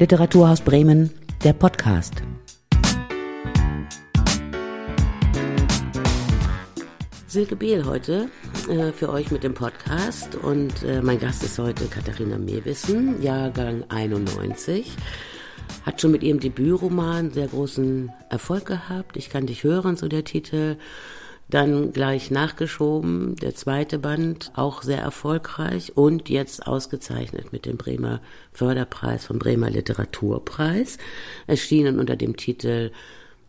Literaturhaus 0.00 0.60
Bremen, 0.60 1.10
der 1.42 1.52
Podcast. 1.54 2.22
Silke 7.26 7.56
Behl 7.56 7.84
heute 7.84 8.28
äh, 8.70 8.92
für 8.92 9.08
euch 9.08 9.32
mit 9.32 9.42
dem 9.42 9.54
Podcast 9.54 10.36
und 10.36 10.84
äh, 10.84 11.02
mein 11.02 11.18
Gast 11.18 11.42
ist 11.42 11.58
heute 11.58 11.86
Katharina 11.86 12.38
Mewissen, 12.38 13.20
Jahrgang 13.20 13.82
91. 13.88 14.88
Hat 15.84 16.00
schon 16.00 16.12
mit 16.12 16.22
ihrem 16.22 16.38
Debütroman 16.38 17.32
sehr 17.32 17.48
großen 17.48 18.12
Erfolg 18.30 18.66
gehabt. 18.66 19.16
Ich 19.16 19.30
kann 19.30 19.46
dich 19.46 19.64
hören, 19.64 19.96
so 19.96 20.06
der 20.06 20.22
Titel. 20.22 20.76
Dann 21.50 21.92
gleich 21.92 22.30
nachgeschoben, 22.30 23.36
der 23.36 23.54
zweite 23.54 23.98
Band, 23.98 24.52
auch 24.54 24.82
sehr 24.82 25.00
erfolgreich 25.00 25.96
und 25.96 26.28
jetzt 26.28 26.66
ausgezeichnet 26.66 27.52
mit 27.52 27.64
dem 27.64 27.78
Bremer 27.78 28.20
Förderpreis 28.52 29.24
vom 29.26 29.38
Bremer 29.38 29.70
Literaturpreis, 29.70 30.98
erschienen 31.46 31.98
unter 31.98 32.16
dem 32.16 32.36
Titel 32.36 32.90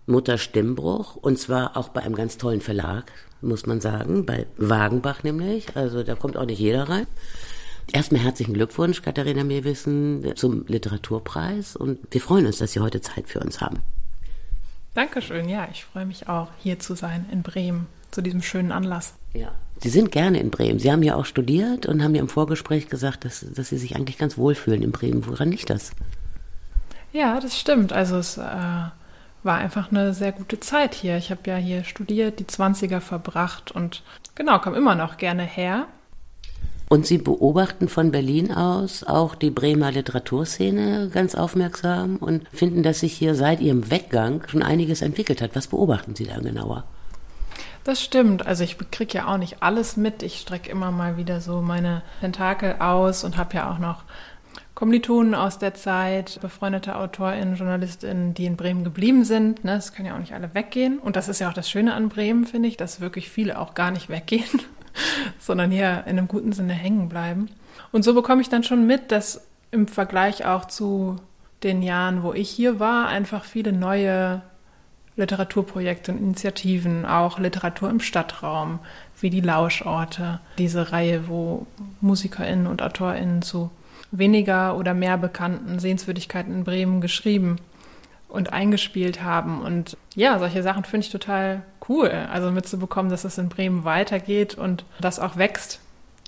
Mutter 0.06 0.38
Stimmbruch 0.38 1.18
und 1.18 1.38
zwar 1.38 1.76
auch 1.76 1.90
bei 1.90 2.02
einem 2.02 2.16
ganz 2.16 2.38
tollen 2.38 2.62
Verlag, 2.62 3.12
muss 3.42 3.66
man 3.66 3.82
sagen, 3.82 4.26
bei 4.26 4.48
Wagenbach 4.58 5.24
nämlich, 5.24 5.76
also 5.76 6.02
da 6.04 6.16
kommt 6.16 6.38
auch 6.38 6.46
nicht 6.46 6.60
jeder 6.60 6.88
rein. 6.88 7.06
Erstmal 7.92 8.22
herzlichen 8.22 8.54
Glückwunsch, 8.54 9.02
Katharina 9.02 9.44
Mehrwissen, 9.44 10.24
zum 10.36 10.66
Literaturpreis 10.68 11.76
und 11.76 12.00
wir 12.12 12.22
freuen 12.22 12.46
uns, 12.46 12.60
dass 12.60 12.72
Sie 12.72 12.80
heute 12.80 13.02
Zeit 13.02 13.28
für 13.28 13.40
uns 13.42 13.60
haben. 13.60 13.80
Dankeschön, 14.94 15.48
ja, 15.48 15.68
ich 15.72 15.86
freue 15.86 16.06
mich 16.06 16.28
auch, 16.28 16.50
hier 16.58 16.80
zu 16.80 16.96
sein 16.96 17.26
in 17.32 17.44
Bremen 17.44 17.88
zu 18.12 18.22
diesem 18.22 18.42
schönen 18.42 18.72
Anlass. 18.72 19.14
Ja. 19.34 19.52
Sie 19.78 19.90
sind 19.90 20.12
gerne 20.12 20.40
in 20.40 20.50
Bremen. 20.50 20.80
Sie 20.80 20.92
haben 20.92 21.04
ja 21.04 21.16
auch 21.16 21.26
studiert 21.26 21.86
und 21.86 22.04
haben 22.04 22.16
ja 22.16 22.22
im 22.22 22.28
Vorgespräch 22.28 22.90
gesagt, 22.90 23.24
dass, 23.24 23.46
dass 23.54 23.70
Sie 23.70 23.78
sich 23.78 23.96
eigentlich 23.96 24.18
ganz 24.18 24.38
wohlfühlen 24.38 24.82
in 24.82 24.92
Bremen. 24.92 25.26
Woran 25.26 25.52
liegt 25.52 25.70
das? 25.70 25.92
Ja, 27.14 27.40
das 27.40 27.58
stimmt. 27.58 27.94
Also 27.94 28.18
es 28.18 28.38
äh, 28.38 28.42
war 28.42 29.58
einfach 29.58 29.92
eine 29.92 30.14
sehr 30.14 30.32
gute 30.32 30.60
Zeit 30.60 30.94
hier. 30.94 31.18
Ich 31.18 31.32
habe 31.32 31.42
ja 31.46 31.56
hier 31.56 31.84
studiert, 31.84 32.40
die 32.40 32.46
20er 32.46 33.00
verbracht 33.00 33.72
und 33.72 34.04
genau, 34.36 34.60
komme 34.60 34.78
immer 34.78 34.96
noch 34.96 35.18
gerne 35.18 35.44
her. 35.44 35.88
Und 36.92 37.06
Sie 37.06 37.20
beobachten 37.20 37.88
von 37.88 38.10
Berlin 38.10 38.52
aus 38.52 39.04
auch 39.04 39.36
die 39.36 39.52
Bremer 39.52 39.92
Literaturszene 39.92 41.12
ganz 41.14 41.36
aufmerksam 41.36 42.16
und 42.16 42.50
finden, 42.52 42.82
dass 42.82 43.02
sich 43.02 43.14
hier 43.14 43.36
seit 43.36 43.62
Ihrem 43.62 43.92
Weggang 43.92 44.44
schon 44.48 44.64
einiges 44.64 45.04
entwickelt 45.04 45.40
hat. 45.40 45.56
Was 45.56 45.68
beobachten 45.68 46.16
Sie 46.16 46.26
da 46.26 46.40
genauer? 46.40 46.86
Das 47.84 48.02
stimmt. 48.02 48.48
Also 48.48 48.64
ich 48.64 48.76
kriege 48.90 49.20
ja 49.20 49.28
auch 49.28 49.38
nicht 49.38 49.62
alles 49.62 49.98
mit. 49.98 50.24
Ich 50.24 50.40
strecke 50.40 50.72
immer 50.72 50.90
mal 50.90 51.16
wieder 51.16 51.42
so 51.42 51.62
meine 51.62 52.02
Tentakel 52.22 52.78
aus 52.80 53.24
und 53.24 53.38
habe 53.38 53.56
ja 53.56 53.72
auch 53.72 53.78
noch 53.78 54.04
Kommilitonen 54.74 55.36
aus 55.36 55.60
der 55.60 55.76
Zeit, 55.76 56.40
befreundete 56.42 56.96
AutorInnen, 56.96 57.56
JournalistInnen, 57.56 58.34
die 58.34 58.46
in 58.46 58.58
Bremen 58.58 58.84
geblieben 58.84 59.26
sind. 59.26 59.64
Ne, 59.64 59.76
das 59.76 59.94
können 59.94 60.08
ja 60.08 60.16
auch 60.16 60.20
nicht 60.20 60.34
alle 60.34 60.56
weggehen. 60.56 60.98
Und 60.98 61.16
das 61.16 61.28
ist 61.30 61.40
ja 61.40 61.50
auch 61.50 61.54
das 61.54 61.70
Schöne 61.70 61.94
an 61.94 62.10
Bremen, 62.10 62.46
finde 62.46 62.68
ich, 62.68 62.78
dass 62.78 63.00
wirklich 63.00 63.30
viele 63.30 63.60
auch 63.60 63.76
gar 63.76 63.92
nicht 63.92 64.10
weggehen. 64.10 64.62
sondern 65.40 65.72
hier 65.72 66.04
in 66.06 66.18
einem 66.18 66.28
guten 66.28 66.54
Sinne 66.54 66.74
hängen 66.74 67.10
bleiben. 67.10 67.50
Und 67.92 68.04
so 68.04 68.14
bekomme 68.14 68.42
ich 68.42 68.50
dann 68.50 68.64
schon 68.64 68.86
mit, 68.86 69.12
dass 69.12 69.42
im 69.72 69.88
Vergleich 69.88 70.46
auch 70.46 70.66
zu 70.66 71.18
den 71.64 71.82
Jahren, 71.82 72.24
wo 72.24 72.34
ich 72.34 72.50
hier 72.50 72.80
war, 72.80 73.08
einfach 73.08 73.44
viele 73.44 73.74
neue 73.74 74.42
Literaturprojekte 75.16 76.14
und 76.14 76.20
Initiativen, 76.20 77.06
auch 77.06 77.40
Literatur 77.40 77.90
im 77.90 78.00
Stadtraum, 78.00 78.80
wie 79.20 79.30
die 79.30 79.42
Lauschorte, 79.42 80.40
diese 80.58 80.94
Reihe, 80.94 81.28
wo 81.28 81.68
MusikerInnen 82.00 82.68
und 82.68 82.82
AutorInnen 82.82 83.42
zu 83.42 83.70
weniger 84.12 84.78
oder 84.78 84.94
mehr 84.94 85.18
bekannten 85.18 85.80
Sehenswürdigkeiten 85.80 86.54
in 86.54 86.64
Bremen 86.64 87.02
geschrieben 87.02 87.58
und 88.30 88.54
eingespielt 88.54 89.22
haben. 89.22 89.62
Und 89.62 89.98
ja, 90.16 90.40
solche 90.40 90.64
Sachen 90.64 90.86
finde 90.86 91.06
ich 91.06 91.12
total 91.12 91.64
cool. 91.90 92.12
Also 92.32 92.52
mitzubekommen, 92.52 93.12
dass 93.12 93.26
es 93.26 93.38
in 93.38 93.50
Bremen 93.50 93.84
weitergeht 93.84 94.56
und 94.56 94.86
das 95.02 95.20
auch 95.20 95.36
wächst. 95.36 95.80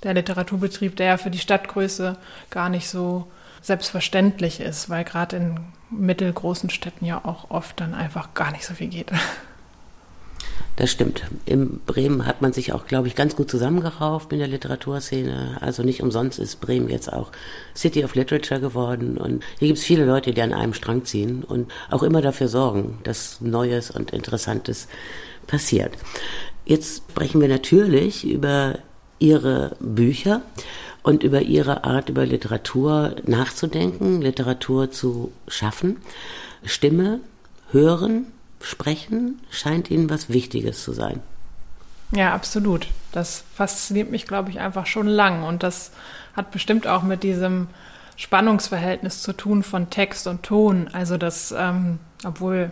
Der 0.03 0.15
Literaturbetrieb, 0.15 0.95
der 0.95 1.05
ja 1.05 1.17
für 1.17 1.29
die 1.29 1.37
Stadtgröße 1.37 2.17
gar 2.49 2.69
nicht 2.69 2.89
so 2.89 3.27
selbstverständlich 3.61 4.59
ist, 4.59 4.89
weil 4.89 5.03
gerade 5.03 5.37
in 5.37 5.59
mittelgroßen 5.91 6.71
Städten 6.71 7.05
ja 7.05 7.23
auch 7.23 7.51
oft 7.51 7.79
dann 7.79 7.93
einfach 7.93 8.33
gar 8.33 8.51
nicht 8.51 8.65
so 8.65 8.73
viel 8.73 8.87
geht. 8.87 9.11
Das 10.75 10.89
stimmt. 10.89 11.23
In 11.45 11.79
Bremen 11.85 12.25
hat 12.25 12.41
man 12.41 12.53
sich 12.53 12.73
auch, 12.73 12.85
glaube 12.87 13.07
ich, 13.07 13.15
ganz 13.15 13.35
gut 13.35 13.51
zusammengerauft 13.51 14.31
in 14.33 14.39
der 14.39 14.47
Literaturszene. 14.47 15.57
Also 15.61 15.83
nicht 15.83 16.01
umsonst 16.01 16.39
ist 16.39 16.61
Bremen 16.61 16.89
jetzt 16.89 17.11
auch 17.11 17.31
City 17.75 18.03
of 18.03 18.15
Literature 18.15 18.59
geworden. 18.59 19.17
Und 19.17 19.43
hier 19.59 19.67
gibt 19.67 19.79
es 19.79 19.85
viele 19.85 20.05
Leute, 20.05 20.33
die 20.33 20.41
an 20.41 20.53
einem 20.53 20.73
Strang 20.73 21.05
ziehen 21.05 21.43
und 21.43 21.71
auch 21.89 22.03
immer 22.03 22.21
dafür 22.21 22.47
sorgen, 22.47 22.99
dass 23.03 23.41
Neues 23.41 23.91
und 23.91 24.11
Interessantes 24.11 24.87
passiert. 25.45 25.97
Jetzt 26.65 27.03
sprechen 27.11 27.41
wir 27.41 27.47
natürlich 27.47 28.27
über 28.27 28.79
Ihre 29.19 29.75
Bücher 29.79 30.41
und 31.03 31.23
über 31.23 31.41
Ihre 31.41 31.83
Art, 31.83 32.09
über 32.09 32.25
Literatur 32.25 33.15
nachzudenken, 33.25 34.21
Literatur 34.21 34.89
zu 34.91 35.31
schaffen. 35.47 35.97
Stimme, 36.63 37.19
hören, 37.71 38.27
Sprechen 38.61 39.39
scheint 39.49 39.91
Ihnen 39.91 40.09
was 40.09 40.29
Wichtiges 40.29 40.83
zu 40.83 40.93
sein. 40.93 41.21
Ja, 42.11 42.33
absolut. 42.33 42.87
Das 43.11 43.43
fasziniert 43.55 44.11
mich, 44.11 44.25
glaube 44.27 44.49
ich, 44.49 44.59
einfach 44.59 44.85
schon 44.85 45.07
lang. 45.07 45.43
Und 45.43 45.63
das 45.63 45.91
hat 46.35 46.51
bestimmt 46.51 46.87
auch 46.87 47.03
mit 47.03 47.23
diesem 47.23 47.67
Spannungsverhältnis 48.17 49.21
zu 49.21 49.33
tun 49.33 49.63
von 49.63 49.89
Text 49.89 50.27
und 50.27 50.43
Ton. 50.43 50.89
Also 50.91 51.17
das, 51.17 51.53
ähm, 51.57 51.99
obwohl 52.25 52.71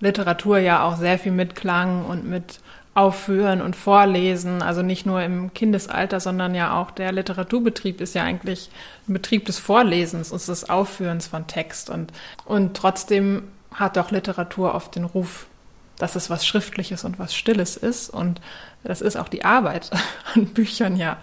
Literatur 0.00 0.58
ja 0.58 0.82
auch 0.82 0.96
sehr 0.96 1.18
viel 1.18 1.32
mit 1.32 1.54
Klang 1.54 2.04
und 2.04 2.28
mit 2.28 2.60
Aufführen 2.94 3.60
und 3.60 3.76
Vorlesen, 3.76 4.62
also 4.62 4.82
nicht 4.82 5.04
nur 5.04 5.22
im 5.22 5.52
Kindesalter, 5.52 6.18
sondern 6.18 6.54
ja 6.54 6.80
auch 6.80 6.90
der 6.90 7.12
Literaturbetrieb 7.12 8.00
ist 8.00 8.14
ja 8.14 8.22
eigentlich 8.22 8.70
ein 9.06 9.12
Betrieb 9.12 9.44
des 9.44 9.58
Vorlesens 9.58 10.32
und 10.32 10.46
des 10.48 10.68
Aufführens 10.70 11.26
von 11.26 11.46
Text. 11.46 11.90
Und, 11.90 12.10
und 12.46 12.74
trotzdem 12.74 13.44
hat 13.76 13.96
doch 13.96 14.10
Literatur 14.10 14.74
oft 14.74 14.96
den 14.96 15.04
Ruf, 15.04 15.46
dass 15.98 16.16
es 16.16 16.28
was 16.28 16.46
Schriftliches 16.46 17.04
und 17.04 17.18
was 17.18 17.34
Stilles 17.34 17.76
ist. 17.76 18.10
Und 18.10 18.40
das 18.82 19.00
ist 19.00 19.16
auch 19.16 19.28
die 19.28 19.44
Arbeit 19.44 19.90
an 20.34 20.46
Büchern 20.46 20.96
ja 20.96 21.18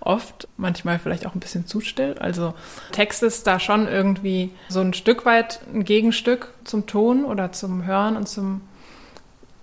oft, 0.00 0.48
manchmal 0.56 0.98
vielleicht 0.98 1.26
auch 1.26 1.34
ein 1.34 1.40
bisschen 1.40 1.66
zu 1.66 1.80
still. 1.80 2.16
Also 2.18 2.54
Text 2.92 3.22
ist 3.22 3.46
da 3.46 3.58
schon 3.58 3.88
irgendwie 3.88 4.50
so 4.68 4.80
ein 4.80 4.94
Stück 4.94 5.24
weit 5.26 5.60
ein 5.72 5.84
Gegenstück 5.84 6.54
zum 6.64 6.86
Ton 6.86 7.24
oder 7.24 7.52
zum 7.52 7.84
Hören 7.84 8.16
und 8.16 8.28
zum 8.28 8.62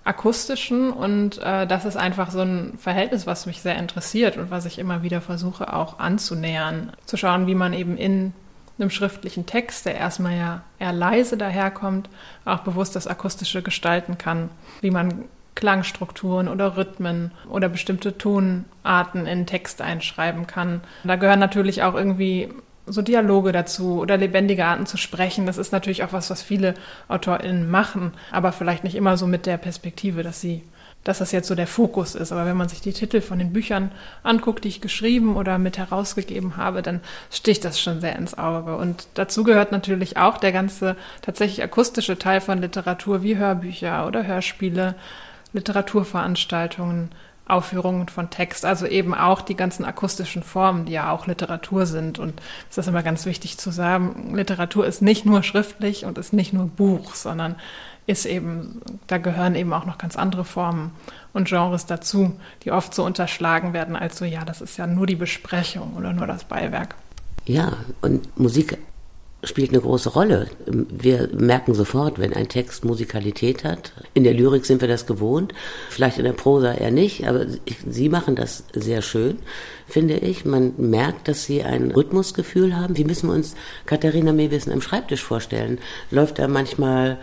akustischen 0.03 0.91
und 0.91 1.37
äh, 1.43 1.67
das 1.67 1.85
ist 1.85 1.95
einfach 1.95 2.31
so 2.31 2.41
ein 2.41 2.77
Verhältnis, 2.79 3.27
was 3.27 3.45
mich 3.45 3.61
sehr 3.61 3.77
interessiert 3.77 4.35
und 4.35 4.49
was 4.49 4.65
ich 4.65 4.79
immer 4.79 5.03
wieder 5.03 5.21
versuche 5.21 5.73
auch 5.73 5.99
anzunähern, 5.99 6.91
zu 7.05 7.17
schauen, 7.17 7.45
wie 7.45 7.53
man 7.53 7.73
eben 7.73 7.97
in 7.97 8.33
einem 8.81 8.89
schriftlichen 8.89 9.45
Text, 9.45 9.85
der 9.85 9.95
erstmal 9.95 10.35
ja 10.35 10.61
eher 10.79 10.93
leise 10.93 11.37
daherkommt, 11.37 12.09
auch 12.45 12.59
bewusst 12.59 12.95
das 12.95 13.07
Akustische 13.07 13.61
gestalten 13.61 14.17
kann, 14.17 14.49
wie 14.81 14.91
man 14.91 15.25
Klangstrukturen 15.55 16.47
oder 16.47 16.77
Rhythmen 16.77 17.31
oder 17.49 17.69
bestimmte 17.69 18.17
Tonarten 18.17 19.25
in 19.27 19.45
Text 19.45 19.81
einschreiben 19.81 20.47
kann. 20.47 20.81
Da 21.03 21.17
gehören 21.17 21.39
natürlich 21.39 21.83
auch 21.83 21.93
irgendwie 21.93 22.49
so 22.87 23.01
Dialoge 23.01 23.51
dazu 23.51 23.99
oder 23.99 24.17
lebendige 24.17 24.65
Arten 24.65 24.85
zu 24.85 24.97
sprechen. 24.97 25.45
Das 25.45 25.57
ist 25.57 25.71
natürlich 25.71 26.03
auch 26.03 26.13
was, 26.13 26.29
was 26.29 26.41
viele 26.41 26.73
AutorInnen 27.07 27.69
machen, 27.69 28.13
aber 28.31 28.51
vielleicht 28.51 28.83
nicht 28.83 28.95
immer 28.95 29.17
so 29.17 29.27
mit 29.27 29.45
der 29.45 29.57
Perspektive, 29.57 30.23
dass 30.23 30.41
sie 30.41 30.63
dass 31.03 31.17
das 31.17 31.31
jetzt 31.31 31.47
so 31.47 31.55
der 31.55 31.67
Fokus 31.67 32.15
ist. 32.15 32.31
Aber 32.31 32.45
wenn 32.45 32.57
man 32.57 32.69
sich 32.69 32.81
die 32.81 32.93
Titel 32.93 33.21
von 33.21 33.39
den 33.39 33.53
Büchern 33.53 33.91
anguckt, 34.23 34.63
die 34.63 34.69
ich 34.69 34.81
geschrieben 34.81 35.35
oder 35.35 35.57
mit 35.57 35.77
herausgegeben 35.77 36.57
habe, 36.57 36.81
dann 36.81 37.01
sticht 37.31 37.65
das 37.65 37.79
schon 37.79 38.01
sehr 38.01 38.15
ins 38.15 38.37
Auge. 38.37 38.75
Und 38.75 39.07
dazu 39.15 39.43
gehört 39.43 39.71
natürlich 39.71 40.17
auch 40.17 40.37
der 40.37 40.51
ganze 40.51 40.95
tatsächlich 41.21 41.63
akustische 41.63 42.19
Teil 42.19 42.41
von 42.41 42.59
Literatur 42.61 43.23
wie 43.23 43.37
Hörbücher 43.37 44.05
oder 44.05 44.25
Hörspiele, 44.25 44.95
Literaturveranstaltungen, 45.53 47.09
Aufführungen 47.47 48.07
von 48.07 48.29
Text, 48.29 48.63
also 48.63 48.85
eben 48.85 49.13
auch 49.13 49.41
die 49.41 49.55
ganzen 49.55 49.83
akustischen 49.83 50.41
Formen, 50.41 50.85
die 50.85 50.93
ja 50.93 51.11
auch 51.11 51.27
Literatur 51.27 51.85
sind. 51.85 52.17
Und 52.17 52.41
es 52.69 52.77
ist 52.77 52.87
immer 52.87 53.03
ganz 53.03 53.25
wichtig 53.25 53.57
zu 53.57 53.71
sagen, 53.71 54.33
Literatur 54.33 54.85
ist 54.85 55.01
nicht 55.01 55.25
nur 55.25 55.43
schriftlich 55.43 56.05
und 56.05 56.17
ist 56.17 56.31
nicht 56.31 56.53
nur 56.53 56.67
Buch, 56.67 57.13
sondern 57.15 57.55
ist 58.07 58.25
eben, 58.25 58.81
da 59.07 59.17
gehören 59.17 59.55
eben 59.55 59.73
auch 59.73 59.85
noch 59.85 59.97
ganz 59.97 60.15
andere 60.15 60.43
Formen 60.43 60.91
und 61.33 61.47
Genres 61.47 61.85
dazu, 61.85 62.33
die 62.63 62.71
oft 62.71 62.93
so 62.93 63.05
unterschlagen 63.05 63.73
werden 63.73 63.95
als 63.95 64.17
so, 64.17 64.25
ja, 64.25 64.43
das 64.43 64.61
ist 64.61 64.77
ja 64.77 64.87
nur 64.87 65.07
die 65.07 65.15
Besprechung 65.15 65.93
oder 65.95 66.13
nur 66.13 66.27
das 66.27 66.43
Beiwerk. 66.43 66.95
Ja, 67.45 67.73
und 68.01 68.37
Musik 68.37 68.77
spielt 69.43 69.71
eine 69.71 69.81
große 69.81 70.09
Rolle. 70.09 70.49
Wir 70.67 71.29
merken 71.33 71.73
sofort, 71.73 72.19
wenn 72.19 72.33
ein 72.33 72.47
Text 72.47 72.85
Musikalität 72.85 73.63
hat. 73.63 73.93
In 74.13 74.23
der 74.23 74.33
Lyrik 74.33 74.65
sind 74.65 74.81
wir 74.81 74.87
das 74.87 75.07
gewohnt, 75.07 75.53
vielleicht 75.89 76.19
in 76.19 76.25
der 76.25 76.33
Prosa 76.33 76.73
eher 76.73 76.91
nicht, 76.91 77.27
aber 77.27 77.45
Sie 77.89 78.09
machen 78.09 78.35
das 78.35 78.65
sehr 78.73 79.01
schön, 79.01 79.39
finde 79.87 80.15
ich. 80.15 80.45
Man 80.45 80.73
merkt, 80.77 81.27
dass 81.27 81.45
Sie 81.45 81.63
ein 81.63 81.91
Rhythmusgefühl 81.91 82.75
haben. 82.75 82.97
Wie 82.97 83.03
müssen 83.03 83.29
wir 83.29 83.35
uns 83.35 83.55
Katharina 83.85 84.31
Mewissen 84.31 84.71
am 84.71 84.81
Schreibtisch 84.81 85.23
vorstellen? 85.23 85.79
Läuft 86.11 86.37
da 86.37 86.47
manchmal 86.47 87.17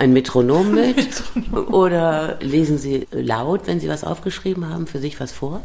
ein 0.00 0.12
Metronom 0.12 0.74
mit? 0.74 0.96
Metronom. 0.96 1.74
Oder 1.74 2.38
lesen 2.40 2.78
Sie 2.78 3.06
laut, 3.12 3.66
wenn 3.66 3.80
Sie 3.80 3.88
was 3.88 4.02
aufgeschrieben 4.02 4.68
haben, 4.68 4.86
für 4.86 4.98
sich 4.98 5.20
was 5.20 5.30
vor? 5.30 5.60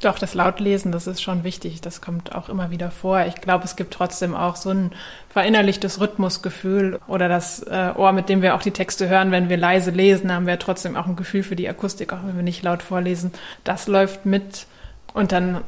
Doch, 0.00 0.16
das 0.20 0.34
Lautlesen, 0.34 0.92
das 0.92 1.08
ist 1.08 1.20
schon 1.20 1.42
wichtig. 1.42 1.80
Das 1.80 2.00
kommt 2.00 2.32
auch 2.32 2.48
immer 2.48 2.70
wieder 2.70 2.92
vor. 2.92 3.26
Ich 3.26 3.34
glaube, 3.40 3.64
es 3.64 3.74
gibt 3.74 3.92
trotzdem 3.92 4.36
auch 4.36 4.54
so 4.54 4.70
ein 4.70 4.92
verinnerlichtes 5.28 6.00
Rhythmusgefühl 6.00 7.00
oder 7.08 7.28
das 7.28 7.64
äh, 7.64 7.92
Ohr, 7.96 8.12
mit 8.12 8.28
dem 8.28 8.40
wir 8.40 8.54
auch 8.54 8.62
die 8.62 8.70
Texte 8.70 9.08
hören. 9.08 9.32
Wenn 9.32 9.48
wir 9.48 9.56
leise 9.56 9.90
lesen, 9.90 10.32
haben 10.32 10.46
wir 10.46 10.56
trotzdem 10.60 10.96
auch 10.96 11.06
ein 11.06 11.16
Gefühl 11.16 11.42
für 11.42 11.56
die 11.56 11.68
Akustik, 11.68 12.12
auch 12.12 12.24
wenn 12.24 12.36
wir 12.36 12.44
nicht 12.44 12.62
laut 12.62 12.82
vorlesen. 12.82 13.32
Das 13.64 13.88
läuft 13.88 14.24
mit. 14.24 14.66
Und 15.14 15.32
dann 15.32 15.62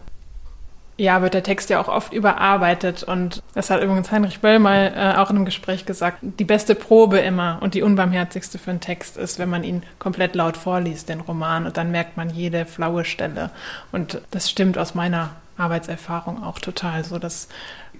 ja, 1.00 1.22
wird 1.22 1.32
der 1.32 1.42
Text 1.42 1.70
ja 1.70 1.80
auch 1.80 1.88
oft 1.88 2.12
überarbeitet. 2.12 3.02
Und 3.02 3.42
das 3.54 3.70
hat 3.70 3.82
übrigens 3.82 4.12
Heinrich 4.12 4.40
Böll 4.40 4.58
mal 4.58 4.92
äh, 4.94 5.18
auch 5.18 5.30
in 5.30 5.36
einem 5.36 5.44
Gespräch 5.46 5.86
gesagt. 5.86 6.18
Die 6.20 6.44
beste 6.44 6.74
Probe 6.74 7.18
immer 7.18 7.58
und 7.62 7.72
die 7.72 7.82
unbarmherzigste 7.82 8.58
für 8.58 8.70
einen 8.70 8.80
Text 8.80 9.16
ist, 9.16 9.38
wenn 9.38 9.48
man 9.48 9.64
ihn 9.64 9.82
komplett 9.98 10.34
laut 10.34 10.58
vorliest, 10.58 11.08
den 11.08 11.20
Roman. 11.20 11.64
Und 11.64 11.78
dann 11.78 11.90
merkt 11.90 12.18
man 12.18 12.28
jede 12.28 12.66
flaue 12.66 13.06
Stelle. 13.06 13.50
Und 13.92 14.20
das 14.30 14.50
stimmt 14.50 14.76
aus 14.76 14.94
meiner 14.94 15.30
Arbeitserfahrung 15.56 16.42
auch 16.42 16.58
total 16.58 17.02
so, 17.02 17.18
dass 17.18 17.48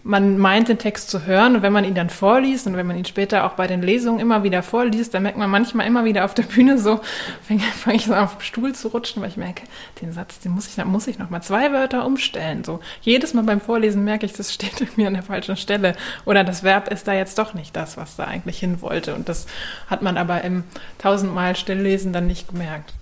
man 0.03 0.39
meint, 0.39 0.69
den 0.69 0.79
Text 0.79 1.11
zu 1.11 1.27
hören 1.27 1.57
und 1.57 1.63
wenn 1.63 1.73
man 1.73 1.85
ihn 1.85 1.95
dann 1.95 2.09
vorliest 2.09 2.67
und 2.67 2.77
wenn 2.77 2.87
man 2.87 2.97
ihn 2.97 3.05
später 3.05 3.45
auch 3.45 3.53
bei 3.53 3.67
den 3.67 3.83
Lesungen 3.83 4.19
immer 4.19 4.43
wieder 4.43 4.63
vorliest, 4.63 5.13
dann 5.13 5.23
merkt 5.23 5.37
man 5.37 5.51
manchmal 5.51 5.87
immer 5.87 6.05
wieder 6.05 6.25
auf 6.25 6.33
der 6.33 6.45
Bühne 6.45 6.79
so, 6.79 7.01
fange 7.47 7.61
fang 7.61 7.95
ich 7.95 8.07
so 8.07 8.15
auf 8.15 8.37
den 8.37 8.43
Stuhl 8.43 8.75
zu 8.75 8.89
rutschen, 8.89 9.21
weil 9.23 9.29
ich 9.29 9.37
merke, 9.37 9.63
den 10.01 10.13
Satz, 10.13 10.39
den 10.41 10.53
muss 10.53 10.67
ich, 10.67 10.83
muss 10.85 11.07
ich 11.07 11.19
noch 11.19 11.29
mal 11.29 11.43
zwei 11.43 11.73
Wörter 11.73 12.07
umstellen. 12.07 12.65
So 12.65 12.81
jedes 13.03 13.35
Mal 13.35 13.45
beim 13.45 13.61
Vorlesen 13.61 14.05
merke 14.05 14.25
ich, 14.25 14.33
das 14.33 14.55
steht 14.55 14.81
irgendwie 14.81 15.07
an 15.07 15.15
der 15.15 15.23
falschen 15.23 15.57
Stelle 15.57 15.95
oder 16.25 16.45
das 16.45 16.63
Verb 16.63 16.89
ist 16.91 17.07
da 17.07 17.13
jetzt 17.13 17.39
doch 17.39 17.53
nicht 17.53 17.77
das, 17.77 17.97
was 17.97 18.17
da 18.17 18.25
eigentlich 18.25 18.59
hin 18.59 18.81
wollte 18.81 19.15
und 19.15 19.29
das 19.29 19.47
hat 19.89 20.03
man 20.03 20.17
aber 20.17 20.43
im 20.43 20.65
tausendmal 20.99 21.57
Stilllesen 21.57 22.13
dann 22.13 22.27
nicht 22.27 22.49
gemerkt. 22.49 22.95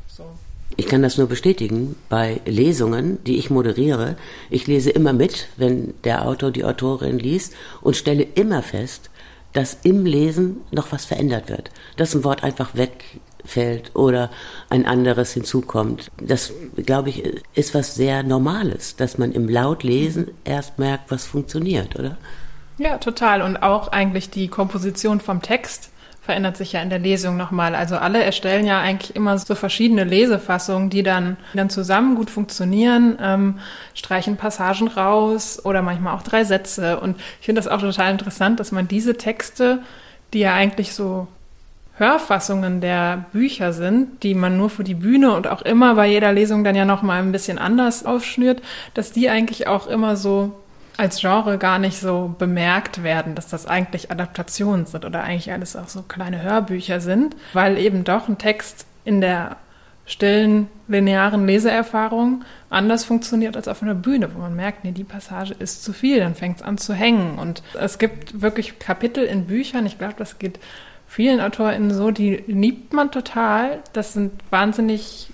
Ich 0.81 0.87
kann 0.87 1.03
das 1.03 1.19
nur 1.19 1.27
bestätigen 1.27 1.97
bei 2.09 2.41
Lesungen, 2.47 3.19
die 3.25 3.39
ich 3.39 3.51
moderiere. 3.51 4.15
Ich 4.49 4.69
lese 4.69 4.91
immer 4.91 5.13
mit, 5.13 5.49
wenn 5.57 5.93
der 6.05 6.25
Autor, 6.25 6.53
die 6.53 6.65
Autorin 6.65 7.19
liest 7.19 7.53
und 7.81 7.97
stelle 7.97 8.23
immer 8.23 8.63
fest, 8.63 9.11
dass 9.53 9.79
im 9.83 10.07
Lesen 10.07 10.59
noch 10.71 10.93
was 10.93 11.05
verändert 11.05 11.49
wird. 11.49 11.73
Dass 11.97 12.15
ein 12.15 12.23
Wort 12.23 12.45
einfach 12.45 12.77
wegfällt 12.77 13.97
oder 13.97 14.31
ein 14.71 14.87
anderes 14.87 15.33
hinzukommt. 15.33 16.13
Das, 16.23 16.53
glaube 16.77 17.09
ich, 17.09 17.25
ist 17.55 17.75
was 17.75 17.97
sehr 17.97 18.23
Normales, 18.23 18.95
dass 18.95 19.19
man 19.19 19.33
im 19.33 19.49
Lautlesen 19.49 20.31
erst 20.45 20.79
merkt, 20.79 21.11
was 21.11 21.27
funktioniert, 21.27 21.99
oder? 21.99 22.19
Ja, 22.79 22.99
total. 22.99 23.43
Und 23.43 23.57
auch 23.57 23.89
eigentlich 23.89 24.31
die 24.31 24.47
Komposition 24.47 25.19
vom 25.19 25.43
Text 25.43 25.91
verändert 26.29 26.59
sich 26.59 26.75
ja 26.75 26.83
in 26.83 26.91
der 26.91 26.99
Lesung 26.99 27.39
nochmal. 27.39 27.75
Also 27.75 27.97
alle 27.97 28.23
erstellen 28.23 28.67
ja 28.67 28.83
eigentlich 28.83 29.17
immer 29.17 29.39
so 29.39 29.55
verschiedene 29.55 30.05
Lesefassungen, 30.05 30.91
die 30.91 31.03
dann, 31.03 31.39
dann 31.55 31.71
zusammen 31.71 32.17
gut 32.17 32.29
funktionieren, 32.29 33.17
ähm, 33.19 33.61
streichen 33.95 34.37
Passagen 34.37 34.89
raus 34.89 35.59
oder 35.65 35.81
manchmal 35.81 36.15
auch 36.15 36.21
drei 36.21 36.45
Sätze. 36.45 37.01
Und 37.01 37.17
ich 37.41 37.47
finde 37.47 37.63
das 37.63 37.67
auch 37.67 37.81
total 37.81 38.13
interessant, 38.13 38.61
dass 38.61 38.73
man 38.73 38.87
diese 38.87 39.17
Texte, 39.17 39.79
die 40.35 40.41
ja 40.41 40.53
eigentlich 40.53 40.93
so 40.93 41.29
Hörfassungen 41.97 42.83
der 42.83 43.25
Bücher 43.33 43.73
sind, 43.73 44.23
die 44.23 44.35
man 44.35 44.59
nur 44.59 44.69
für 44.69 44.85
die 44.85 44.93
Bühne 44.93 45.33
und 45.35 45.47
auch 45.47 45.63
immer 45.63 45.95
bei 45.95 46.09
jeder 46.09 46.35
Lesung 46.35 46.63
dann 46.63 46.77
ja 46.77 46.85
nochmal 46.85 47.23
ein 47.23 47.33
bisschen 47.33 47.57
anders 47.57 48.05
aufschnürt, 48.05 48.61
dass 48.93 49.13
die 49.13 49.31
eigentlich 49.31 49.67
auch 49.67 49.87
immer 49.87 50.15
so 50.19 50.53
als 50.99 51.21
Genre 51.21 51.59
gar 51.59 51.79
nicht 51.79 51.99
so 51.99 52.35
bemerkt 52.39 53.03
werden, 53.03 53.35
dass 53.35 53.47
das 53.47 53.67
eigentlich 53.67 54.11
Adaptationen 54.11 54.85
sind 54.85 55.05
oder 55.05 55.23
eigentlich 55.23 55.53
alles 55.53 55.77
auch 55.77 55.89
so 55.89 56.03
kleine 56.03 56.43
Hörbücher 56.43 57.01
sind, 57.01 57.37
weil 57.53 57.79
eben 57.79 58.05
doch 58.05 58.29
ein 58.29 58.37
Text 58.37 58.85
in 59.05 59.21
der 59.21 59.57
stillen, 60.07 60.69
linearen 60.89 61.47
Leseerfahrung 61.47 62.45
anders 62.69 63.05
funktioniert 63.05 63.57
als 63.57 63.69
auf 63.69 63.83
einer 63.83 63.95
Bühne, 63.95 64.35
wo 64.35 64.41
man 64.41 64.57
merkt, 64.57 64.83
nee, 64.83 64.91
die 64.91 65.05
Passage 65.05 65.55
ist 65.59 65.85
zu 65.85 65.93
viel, 65.93 66.19
dann 66.19 66.35
fängt 66.35 66.57
es 66.57 66.63
an 66.63 66.79
zu 66.79 66.95
hängen. 66.95 67.39
Und 67.39 67.63
es 67.79 67.99
gibt 67.99 68.41
wirklich 68.41 68.79
Kapitel 68.79 69.25
in 69.25 69.47
Büchern, 69.47 69.87
ich 69.87 69.99
glaube, 69.99 70.15
das 70.17 70.39
geht 70.39 70.59
vielen 71.07 71.41
AutorInnen 71.41 71.93
so, 71.93 72.11
die 72.11 72.43
liebt 72.47 72.93
man 72.93 73.11
total. 73.11 73.81
Das 73.93 74.15
sind 74.15 74.33
wahnsinnig 74.51 75.29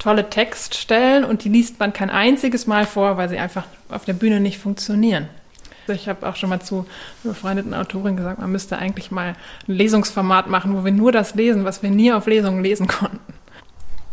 tolle 0.00 0.28
Textstellen 0.28 1.24
und 1.24 1.44
die 1.44 1.48
liest 1.48 1.78
man 1.78 1.92
kein 1.92 2.10
einziges 2.10 2.66
Mal 2.66 2.86
vor, 2.86 3.16
weil 3.16 3.28
sie 3.28 3.38
einfach 3.38 3.64
auf 3.88 4.04
der 4.04 4.14
Bühne 4.14 4.40
nicht 4.40 4.58
funktionieren. 4.58 5.28
Ich 5.86 6.08
habe 6.08 6.28
auch 6.28 6.36
schon 6.36 6.50
mal 6.50 6.60
zu 6.60 6.86
befreundeten 7.22 7.74
Autorin 7.74 8.16
gesagt, 8.16 8.40
man 8.40 8.50
müsste 8.50 8.78
eigentlich 8.78 9.10
mal 9.10 9.34
ein 9.68 9.74
Lesungsformat 9.74 10.48
machen, 10.48 10.76
wo 10.76 10.84
wir 10.84 10.92
nur 10.92 11.10
das 11.12 11.34
lesen, 11.34 11.64
was 11.64 11.82
wir 11.82 11.90
nie 11.90 12.12
auf 12.12 12.26
Lesungen 12.26 12.62
lesen 12.62 12.86
konnten. 12.86 13.18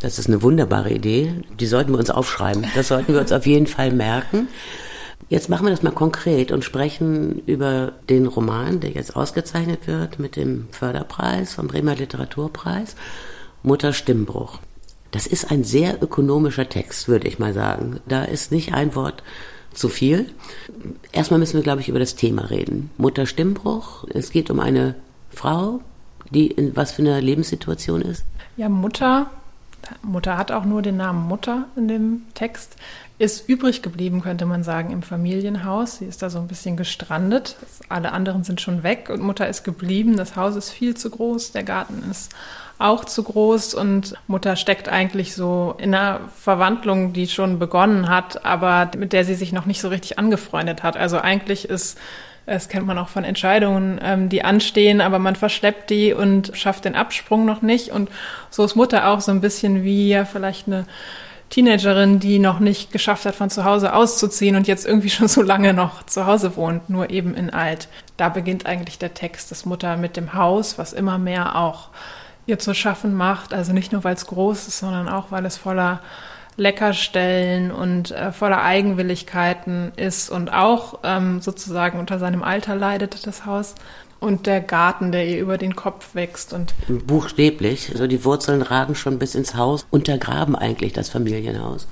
Das 0.01 0.19
ist 0.19 0.27
eine 0.27 0.41
wunderbare 0.41 0.91
Idee. 0.91 1.33
Die 1.59 1.65
sollten 1.65 1.91
wir 1.91 1.99
uns 1.99 2.09
aufschreiben. 2.09 2.65
Das 2.75 2.87
sollten 2.87 3.13
wir 3.13 3.21
uns 3.21 3.31
auf 3.31 3.45
jeden 3.45 3.67
Fall 3.67 3.91
merken. 3.91 4.47
Jetzt 5.29 5.49
machen 5.49 5.65
wir 5.65 5.71
das 5.71 5.83
mal 5.83 5.91
konkret 5.91 6.51
und 6.51 6.63
sprechen 6.63 7.41
über 7.45 7.93
den 8.09 8.27
Roman, 8.27 8.79
der 8.79 8.91
jetzt 8.91 9.15
ausgezeichnet 9.15 9.87
wird 9.87 10.19
mit 10.19 10.35
dem 10.35 10.67
Förderpreis 10.71 11.55
vom 11.55 11.67
Bremer 11.67 11.95
Literaturpreis, 11.95 12.95
Mutter 13.63 13.91
Stimmbruch. 13.91 14.59
Das 15.11 15.27
ist 15.27 15.51
ein 15.51 15.63
sehr 15.63 16.01
ökonomischer 16.01 16.67
Text, 16.67 17.07
würde 17.07 17.27
ich 17.27 17.39
mal 17.39 17.53
sagen. 17.53 17.99
Da 18.07 18.23
ist 18.23 18.51
nicht 18.51 18.73
ein 18.73 18.95
Wort 18.95 19.23
zu 19.73 19.89
viel. 19.89 20.29
Erstmal 21.11 21.39
müssen 21.39 21.55
wir, 21.55 21.63
glaube 21.63 21.81
ich, 21.81 21.89
über 21.89 21.99
das 21.99 22.15
Thema 22.15 22.49
reden. 22.49 22.89
Mutter 22.97 23.25
Stimmbruch. 23.25 24.05
Es 24.09 24.31
geht 24.31 24.49
um 24.49 24.59
eine 24.59 24.95
Frau, 25.29 25.81
die 26.31 26.47
in 26.47 26.75
was 26.75 26.91
für 26.91 27.01
einer 27.01 27.21
Lebenssituation 27.21 28.01
ist. 28.01 28.25
Ja, 28.57 28.69
Mutter. 28.69 29.29
Mutter 30.01 30.37
hat 30.37 30.51
auch 30.51 30.65
nur 30.65 30.81
den 30.81 30.97
Namen 30.97 31.27
Mutter 31.27 31.65
in 31.75 31.87
dem 31.87 32.25
Text. 32.33 32.75
Ist 33.19 33.49
übrig 33.49 33.81
geblieben, 33.81 34.21
könnte 34.21 34.45
man 34.45 34.63
sagen, 34.63 34.91
im 34.91 35.01
Familienhaus. 35.01 35.97
Sie 35.97 36.05
ist 36.05 36.21
da 36.21 36.29
so 36.29 36.37
ein 36.39 36.47
bisschen 36.47 36.77
gestrandet. 36.77 37.55
Alle 37.89 38.11
anderen 38.11 38.43
sind 38.43 38.61
schon 38.61 38.83
weg 38.83 39.09
und 39.09 39.21
Mutter 39.21 39.47
ist 39.47 39.63
geblieben. 39.63 40.17
Das 40.17 40.35
Haus 40.35 40.55
ist 40.55 40.69
viel 40.69 40.95
zu 40.95 41.09
groß. 41.09 41.51
Der 41.51 41.63
Garten 41.63 42.03
ist 42.11 42.31
auch 42.79 43.05
zu 43.05 43.23
groß 43.23 43.73
und 43.73 44.13
Mutter 44.27 44.55
steckt 44.55 44.87
eigentlich 44.87 45.33
so 45.33 45.75
in 45.79 45.95
einer 45.95 46.21
Verwandlung, 46.35 47.11
die 47.11 47.27
schon 47.27 47.57
begonnen 47.57 48.07
hat, 48.07 48.45
aber 48.45 48.91
mit 48.97 49.13
der 49.13 49.25
sie 49.25 49.35
sich 49.35 49.51
noch 49.51 49.65
nicht 49.65 49.81
so 49.81 49.87
richtig 49.87 50.19
angefreundet 50.19 50.83
hat. 50.83 50.95
Also 50.95 51.17
eigentlich 51.17 51.67
ist 51.67 51.97
das 52.47 52.69
kennt 52.69 52.87
man 52.87 52.97
auch 52.97 53.09
von 53.09 53.25
Entscheidungen, 53.25 53.99
ähm, 54.01 54.29
die 54.29 54.43
anstehen, 54.43 55.01
aber 55.01 55.19
man 55.19 55.35
verschleppt 55.35 55.89
die 55.89 56.13
und 56.13 56.51
schafft 56.55 56.85
den 56.85 56.95
Absprung 56.95 57.45
noch 57.45 57.61
nicht. 57.61 57.91
Und 57.91 58.09
so 58.49 58.63
ist 58.63 58.75
Mutter 58.75 59.09
auch 59.09 59.19
so 59.19 59.31
ein 59.31 59.41
bisschen 59.41 59.83
wie 59.83 60.07
ja 60.07 60.23
vielleicht 60.23 60.67
eine 60.67 60.85
Teenagerin, 61.49 62.19
die 62.19 62.39
noch 62.39 62.59
nicht 62.59 62.91
geschafft 62.91 63.25
hat, 63.25 63.35
von 63.35 63.49
zu 63.49 63.65
Hause 63.65 63.93
auszuziehen 63.93 64.55
und 64.55 64.65
jetzt 64.65 64.85
irgendwie 64.85 65.09
schon 65.11 65.27
so 65.27 65.41
lange 65.41 65.73
noch 65.73 66.03
zu 66.03 66.25
Hause 66.25 66.55
wohnt, 66.55 66.89
nur 66.89 67.09
eben 67.09 67.35
in 67.35 67.49
alt. 67.49 67.89
Da 68.15 68.29
beginnt 68.29 68.65
eigentlich 68.65 68.97
der 68.97 69.13
Text 69.13 69.51
des 69.51 69.65
Mutter 69.65 69.97
mit 69.97 70.15
dem 70.15 70.33
Haus, 70.33 70.77
was 70.77 70.93
immer 70.93 71.17
mehr 71.17 71.57
auch 71.57 71.89
ihr 72.45 72.59
zu 72.59 72.73
schaffen 72.73 73.13
macht. 73.13 73.53
Also 73.53 73.73
nicht 73.73 73.91
nur, 73.91 74.05
weil 74.05 74.15
es 74.15 74.25
groß 74.25 74.69
ist, 74.69 74.79
sondern 74.79 75.09
auch, 75.09 75.31
weil 75.31 75.45
es 75.45 75.57
voller 75.57 75.99
Leckerstellen 76.57 77.71
und 77.71 78.11
äh, 78.11 78.31
voller 78.31 78.63
Eigenwilligkeiten 78.63 79.91
ist 79.95 80.29
und 80.29 80.51
auch 80.51 80.99
ähm, 81.03 81.39
sozusagen 81.39 81.99
unter 81.99 82.19
seinem 82.19 82.43
Alter 82.43 82.75
leidet 82.75 83.25
das 83.25 83.45
Haus. 83.45 83.75
Und 84.19 84.47
der 84.47 84.61
Garten, 84.61 85.11
der 85.11 85.27
ihr 85.27 85.39
über 85.39 85.59
den 85.59 85.75
Kopf 85.75 86.15
wächst 86.15 86.51
und 86.51 86.73
buchstäblich, 87.05 87.91
also 87.91 88.07
die 88.07 88.25
Wurzeln 88.25 88.63
ragen 88.63 88.95
schon 88.95 89.19
bis 89.19 89.35
ins 89.35 89.53
Haus, 89.53 89.85
untergraben 89.91 90.55
eigentlich 90.55 90.91
das 90.91 91.09
Familienhaus. 91.09 91.87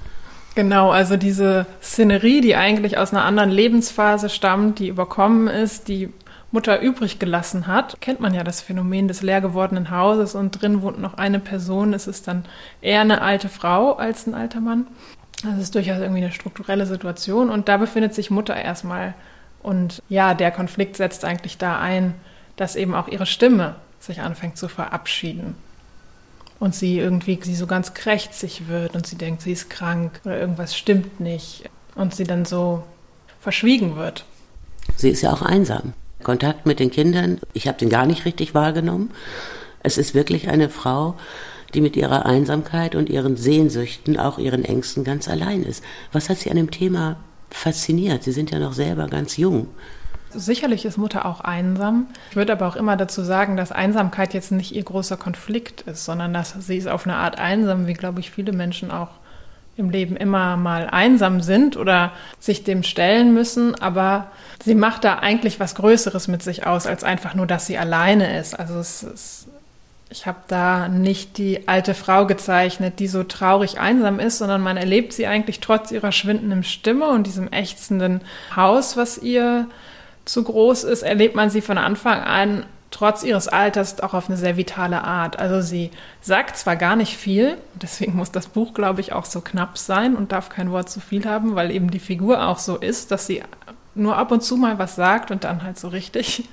Genau, 0.55 0.89
also 0.89 1.17
diese 1.17 1.67
Szenerie, 1.83 2.41
die 2.41 2.55
eigentlich 2.55 2.97
aus 2.97 3.11
einer 3.11 3.25
anderen 3.25 3.51
Lebensphase 3.51 4.29
stammt, 4.29 4.79
die 4.79 4.87
überkommen 4.87 5.47
ist, 5.47 5.87
die 5.87 6.09
Mutter 6.55 6.79
übrig 6.79 7.19
gelassen 7.19 7.67
hat, 7.67 7.99
kennt 7.99 8.21
man 8.21 8.33
ja 8.33 8.45
das 8.45 8.61
Phänomen 8.61 9.09
des 9.09 9.21
leer 9.21 9.41
gewordenen 9.41 9.91
Hauses 9.91 10.35
und 10.35 10.61
drin 10.61 10.81
wohnt 10.81 10.99
noch 10.99 11.15
eine 11.15 11.39
Person. 11.39 11.93
Es 11.93 12.07
ist 12.07 12.29
dann 12.29 12.45
eher 12.81 13.01
eine 13.01 13.21
alte 13.21 13.49
Frau 13.49 13.93
als 13.97 14.25
ein 14.25 14.33
alter 14.33 14.61
Mann. 14.61 14.87
Das 15.43 15.59
ist 15.59 15.75
durchaus 15.75 15.99
irgendwie 15.99 16.23
eine 16.23 16.31
strukturelle 16.31 16.85
Situation 16.85 17.49
und 17.49 17.67
da 17.67 17.75
befindet 17.75 18.15
sich 18.15 18.31
Mutter 18.31 18.55
erstmal. 18.55 19.15
Und 19.61 20.01
ja, 20.07 20.33
der 20.33 20.49
Konflikt 20.49 20.95
setzt 20.95 21.25
eigentlich 21.25 21.57
da 21.57 21.77
ein, 21.77 22.13
dass 22.55 22.77
eben 22.77 22.95
auch 22.95 23.09
ihre 23.09 23.25
Stimme 23.25 23.75
sich 23.99 24.21
anfängt 24.21 24.57
zu 24.57 24.69
verabschieden. 24.69 25.55
Und 26.57 26.73
sie 26.73 26.97
irgendwie, 26.97 27.37
sie 27.43 27.53
so 27.53 27.67
ganz 27.67 27.93
krächzig 27.93 28.69
wird 28.69 28.95
und 28.95 29.05
sie 29.05 29.17
denkt, 29.17 29.41
sie 29.41 29.51
ist 29.51 29.69
krank 29.69 30.21
oder 30.23 30.39
irgendwas 30.39 30.73
stimmt 30.73 31.19
nicht. 31.19 31.69
Und 31.95 32.15
sie 32.15 32.23
dann 32.23 32.45
so 32.45 32.83
verschwiegen 33.41 33.97
wird. 33.97 34.23
Sie 34.95 35.09
ist 35.09 35.21
ja 35.21 35.33
auch 35.33 35.41
einsam. 35.41 35.93
Kontakt 36.25 36.65
mit 36.65 36.79
den 36.79 36.89
Kindern, 36.89 37.39
ich 37.53 37.67
habe 37.67 37.77
den 37.77 37.89
gar 37.89 38.07
nicht 38.07 38.25
richtig 38.25 38.53
wahrgenommen. 38.55 39.11
Es 39.83 39.99
ist 39.99 40.15
wirklich 40.15 40.49
eine 40.49 40.69
Frau, 40.69 41.15
die 41.75 41.81
mit 41.81 41.95
ihrer 41.95 42.25
Einsamkeit 42.25 42.95
und 42.95 43.09
ihren 43.09 43.37
Sehnsüchten, 43.37 44.17
auch 44.17 44.39
ihren 44.39 44.65
Ängsten 44.65 45.03
ganz 45.03 45.27
allein 45.29 45.61
ist. 45.61 45.83
Was 46.11 46.29
hat 46.29 46.39
sie 46.39 46.49
an 46.49 46.57
dem 46.57 46.71
Thema 46.71 47.17
fasziniert? 47.51 48.23
Sie 48.23 48.31
sind 48.31 48.49
ja 48.49 48.57
noch 48.57 48.73
selber 48.73 49.07
ganz 49.07 49.37
jung. 49.37 49.67
Sicherlich 50.31 50.83
ist 50.85 50.97
Mutter 50.97 51.27
auch 51.27 51.41
einsam. 51.41 52.07
Ich 52.31 52.35
würde 52.35 52.53
aber 52.53 52.67
auch 52.67 52.75
immer 52.75 52.97
dazu 52.97 53.23
sagen, 53.23 53.55
dass 53.55 53.71
Einsamkeit 53.71 54.33
jetzt 54.33 54.51
nicht 54.51 54.73
ihr 54.73 54.83
großer 54.83 55.17
Konflikt 55.17 55.81
ist, 55.81 56.05
sondern 56.05 56.33
dass 56.33 56.55
sie 56.59 56.77
ist 56.77 56.87
auf 56.87 57.05
eine 57.05 57.17
Art 57.17 57.37
einsam, 57.37 57.85
wie 57.85 57.93
glaube 57.93 58.19
ich 58.19 58.31
viele 58.31 58.51
Menschen 58.51 58.89
auch 58.89 59.11
im 59.77 59.89
Leben 59.89 60.15
immer 60.15 60.55
mal 60.55 60.87
einsam 60.89 61.41
sind 61.41 61.75
oder 61.75 62.11
sich 62.39 62.63
dem 62.63 62.83
stellen 62.83 63.33
müssen, 63.33 63.75
aber 63.75 64.31
sie 64.63 64.75
macht 64.75 65.03
da 65.03 65.19
eigentlich 65.19 65.59
was 65.59 65.75
Größeres 65.75 66.27
mit 66.27 66.41
sich 66.41 66.65
aus, 66.65 66.87
als 66.87 67.03
einfach 67.03 67.35
nur, 67.35 67.45
dass 67.45 67.65
sie 67.65 67.77
alleine 67.77 68.39
ist. 68.39 68.57
Also 68.57 68.75
es 68.75 69.03
ist, 69.03 69.47
ich 70.09 70.27
habe 70.27 70.39
da 70.47 70.87
nicht 70.87 71.37
die 71.37 71.67
alte 71.67 71.93
Frau 71.93 72.25
gezeichnet, 72.25 72.99
die 72.99 73.07
so 73.07 73.23
traurig 73.23 73.79
einsam 73.79 74.19
ist, 74.19 74.37
sondern 74.37 74.61
man 74.61 74.77
erlebt 74.77 75.11
sie 75.11 75.27
eigentlich 75.27 75.59
trotz 75.59 75.91
ihrer 75.91 76.13
schwindenden 76.13 76.63
Stimme 76.63 77.09
und 77.09 77.27
diesem 77.27 77.51
ächzenden 77.51 78.21
Haus, 78.55 78.95
was 78.95 79.17
ihr 79.17 79.67
zu 80.23 80.43
groß 80.43 80.85
ist, 80.85 81.03
erlebt 81.03 81.35
man 81.35 81.49
sie 81.49 81.61
von 81.61 81.77
Anfang 81.77 82.21
an 82.21 82.65
trotz 82.95 83.23
ihres 83.23 83.49
Alters 83.49 83.99
auch 83.99 84.13
auf 84.13 84.29
eine 84.29 84.37
sehr 84.37 84.55
vitale 84.55 85.03
Art. 85.03 85.37
Also 85.37 85.59
sie 85.59 85.91
sagt 86.21 86.55
zwar 86.55 86.77
gar 86.77 86.95
nicht 86.95 87.17
viel, 87.17 87.57
deswegen 87.73 88.15
muss 88.15 88.31
das 88.31 88.47
Buch, 88.47 88.73
glaube 88.73 89.01
ich, 89.01 89.11
auch 89.11 89.25
so 89.25 89.41
knapp 89.41 89.77
sein 89.77 90.15
und 90.15 90.31
darf 90.31 90.47
kein 90.47 90.71
Wort 90.71 90.89
zu 90.89 91.01
viel 91.01 91.25
haben, 91.25 91.55
weil 91.55 91.71
eben 91.71 91.91
die 91.91 91.99
Figur 91.99 92.47
auch 92.47 92.57
so 92.57 92.77
ist, 92.77 93.11
dass 93.11 93.27
sie 93.27 93.43
nur 93.95 94.15
ab 94.15 94.31
und 94.31 94.43
zu 94.43 94.55
mal 94.55 94.79
was 94.79 94.95
sagt 94.95 95.29
und 95.29 95.43
dann 95.43 95.63
halt 95.63 95.77
so 95.77 95.89
richtig. 95.89 96.47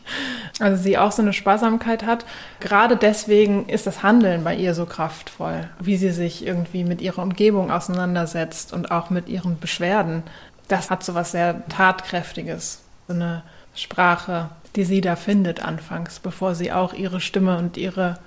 Also 0.58 0.82
sie 0.82 0.99
auch 0.99 1.12
so 1.12 1.22
eine 1.22 1.32
Sparsamkeit 1.32 2.04
hat. 2.04 2.25
Gerade 2.61 2.96
deswegen 2.96 3.68
ist 3.68 3.87
das 3.87 4.02
Handeln 4.02 4.42
bei 4.42 4.54
ihr 4.54 4.75
so 4.75 4.84
kraftvoll, 4.84 5.68
wie 5.78 5.96
sie 5.96 6.11
sich 6.11 6.44
irgendwie 6.44 6.84
mit 6.84 7.00
ihrer 7.00 7.22
Umgebung 7.22 7.70
auseinandersetzt 7.70 8.72
und 8.72 8.90
auch 8.90 9.11
mit 9.11 9.28
ihren 9.28 9.58
Beschwerden. 9.61 10.25
Das 10.68 10.90
hat 10.90 11.04
so 11.04 11.14
was 11.14 11.32
sehr 11.32 11.66
Tatkräftiges. 11.68 12.80
So 13.08 13.14
eine 13.14 13.42
Sprache, 13.75 14.50
die 14.76 14.84
sie 14.84 15.00
da 15.00 15.16
findet 15.16 15.64
anfangs, 15.64 16.20
bevor 16.20 16.54
sie 16.54 16.72
auch 16.72 16.94
ihre 16.94 17.20
Stimme 17.20 17.58
und 17.58 17.76
ihre 17.76 18.18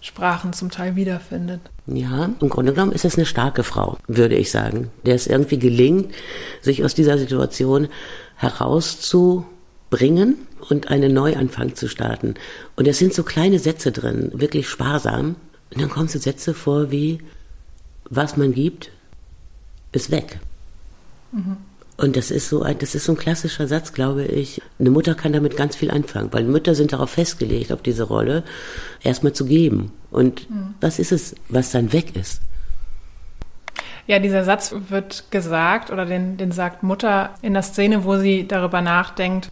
Sprachen 0.00 0.52
zum 0.52 0.70
Teil 0.70 0.96
wiederfindet. 0.96 1.60
Ja, 1.86 2.30
im 2.38 2.48
Grunde 2.50 2.74
genommen 2.74 2.92
ist 2.92 3.06
es 3.06 3.16
eine 3.16 3.24
starke 3.24 3.62
Frau, 3.62 3.96
würde 4.06 4.36
ich 4.36 4.50
sagen, 4.50 4.90
der 5.06 5.14
es 5.14 5.26
irgendwie 5.26 5.58
gelingt, 5.58 6.14
sich 6.60 6.84
aus 6.84 6.94
dieser 6.94 7.16
Situation 7.16 7.88
herauszubringen 8.36 10.36
und 10.68 10.90
einen 10.90 11.14
Neuanfang 11.14 11.74
zu 11.74 11.88
starten. 11.88 12.34
Und 12.76 12.86
es 12.86 12.98
sind 12.98 13.14
so 13.14 13.22
kleine 13.22 13.58
Sätze 13.58 13.92
drin, 13.92 14.30
wirklich 14.34 14.68
sparsam. 14.68 15.36
Und 15.72 15.80
dann 15.80 15.88
kommen 15.88 16.08
so 16.08 16.18
Sätze 16.18 16.52
vor 16.52 16.90
wie, 16.90 17.20
was 18.10 18.36
man 18.36 18.52
gibt, 18.52 18.90
ist 19.92 20.10
weg. 20.10 20.38
Mhm. 21.32 21.56
Und 21.96 22.16
das 22.16 22.30
ist 22.30 22.48
so 22.48 22.62
ein, 22.62 22.78
das 22.78 22.94
ist 22.94 23.04
so 23.04 23.12
ein 23.12 23.18
klassischer 23.18 23.68
Satz, 23.68 23.92
glaube 23.92 24.24
ich. 24.24 24.60
Eine 24.80 24.90
Mutter 24.90 25.14
kann 25.14 25.32
damit 25.32 25.56
ganz 25.56 25.76
viel 25.76 25.90
anfangen, 25.90 26.32
weil 26.32 26.44
Mütter 26.44 26.74
sind 26.74 26.92
darauf 26.92 27.10
festgelegt, 27.10 27.70
auf 27.70 27.82
diese 27.82 28.04
Rolle, 28.04 28.42
erstmal 29.02 29.32
zu 29.32 29.46
geben. 29.46 29.92
Und 30.10 30.50
mhm. 30.50 30.74
was 30.80 30.98
ist 30.98 31.12
es, 31.12 31.36
was 31.48 31.70
dann 31.70 31.92
weg 31.92 32.16
ist? 32.16 32.40
Ja, 34.06 34.18
dieser 34.18 34.44
Satz 34.44 34.74
wird 34.88 35.30
gesagt 35.30 35.90
oder 35.90 36.04
den, 36.04 36.36
den 36.36 36.52
sagt 36.52 36.82
Mutter 36.82 37.30
in 37.42 37.54
der 37.54 37.62
Szene, 37.62 38.04
wo 38.04 38.18
sie 38.18 38.46
darüber 38.46 38.82
nachdenkt, 38.82 39.50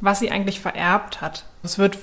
was 0.00 0.18
sie 0.18 0.30
eigentlich 0.30 0.60
vererbt 0.60 1.20
hat. 1.20 1.44
Es 1.62 1.78
wird, 1.78 1.98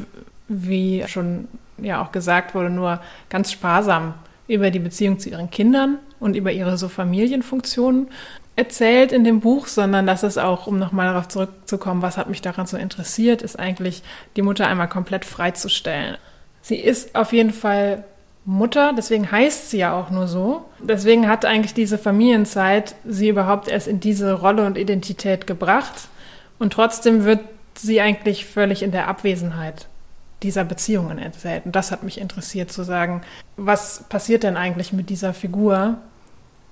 wie 0.48 1.04
schon 1.08 1.50
ja 1.78 2.02
auch 2.02 2.12
gesagt 2.12 2.56
wurde, 2.56 2.70
nur 2.70 3.02
ganz 3.30 3.52
sparsam 3.52 4.14
über 4.48 4.72
die 4.72 4.80
Beziehung 4.80 5.20
zu 5.20 5.30
ihren 5.30 5.50
Kindern 5.52 6.00
und 6.20 6.36
über 6.36 6.52
ihre 6.52 6.78
so 6.78 6.90
Familienfunktionen 6.90 8.08
erzählt 8.56 9.12
in 9.12 9.24
dem 9.24 9.40
Buch, 9.40 9.68
sondern 9.68 10.06
dass 10.06 10.24
es 10.24 10.38
auch, 10.38 10.68
um 10.68 10.78
nochmal 10.78 11.08
darauf 11.08 11.28
zurückzukommen, 11.28 12.02
was 12.02 12.18
hat 12.18 12.30
mich 12.30 12.42
daran 12.42 12.68
so 12.68 12.78
interessiert, 12.78 13.42
ist 13.42 13.60
eigentlich 13.60 14.04
die 14.36 14.42
Mutter 14.42 14.68
einmal 14.68 14.90
komplett 14.90 15.26
freizustellen. 15.26 16.18
Sie 16.62 16.78
ist 16.78 17.16
auf 17.16 17.34
jeden 17.34 17.52
Fall 17.52 18.04
Mutter, 18.46 18.94
deswegen 18.96 19.32
heißt 19.32 19.70
sie 19.70 19.80
ja 19.80 19.98
auch 19.98 20.10
nur 20.10 20.28
so. 20.28 20.66
Deswegen 20.80 21.28
hat 21.28 21.46
eigentlich 21.46 21.74
diese 21.74 21.98
Familienzeit 21.98 22.96
sie 23.06 23.30
überhaupt 23.30 23.70
erst 23.70 23.88
in 23.88 24.00
diese 24.00 24.34
Rolle 24.34 24.66
und 24.66 24.78
Identität 24.78 25.48
gebracht. 25.48 26.10
Und 26.60 26.74
trotzdem 26.74 27.24
wird 27.24 27.40
sie 27.76 28.02
eigentlich 28.02 28.46
völlig 28.46 28.84
in 28.84 28.92
der 28.92 29.08
Abwesenheit 29.08 29.88
dieser 30.44 30.66
Beziehungen 30.66 31.20
erzählt. 31.20 31.66
Und 31.66 31.76
das 31.76 31.92
hat 31.92 32.04
mich 32.04 32.20
interessiert 32.20 32.72
zu 32.72 32.84
sagen, 32.84 33.22
was 33.56 34.04
passiert 34.10 34.44
denn 34.44 34.58
eigentlich 34.58 34.92
mit 34.92 35.10
dieser 35.10 35.34
Figur, 35.34 35.98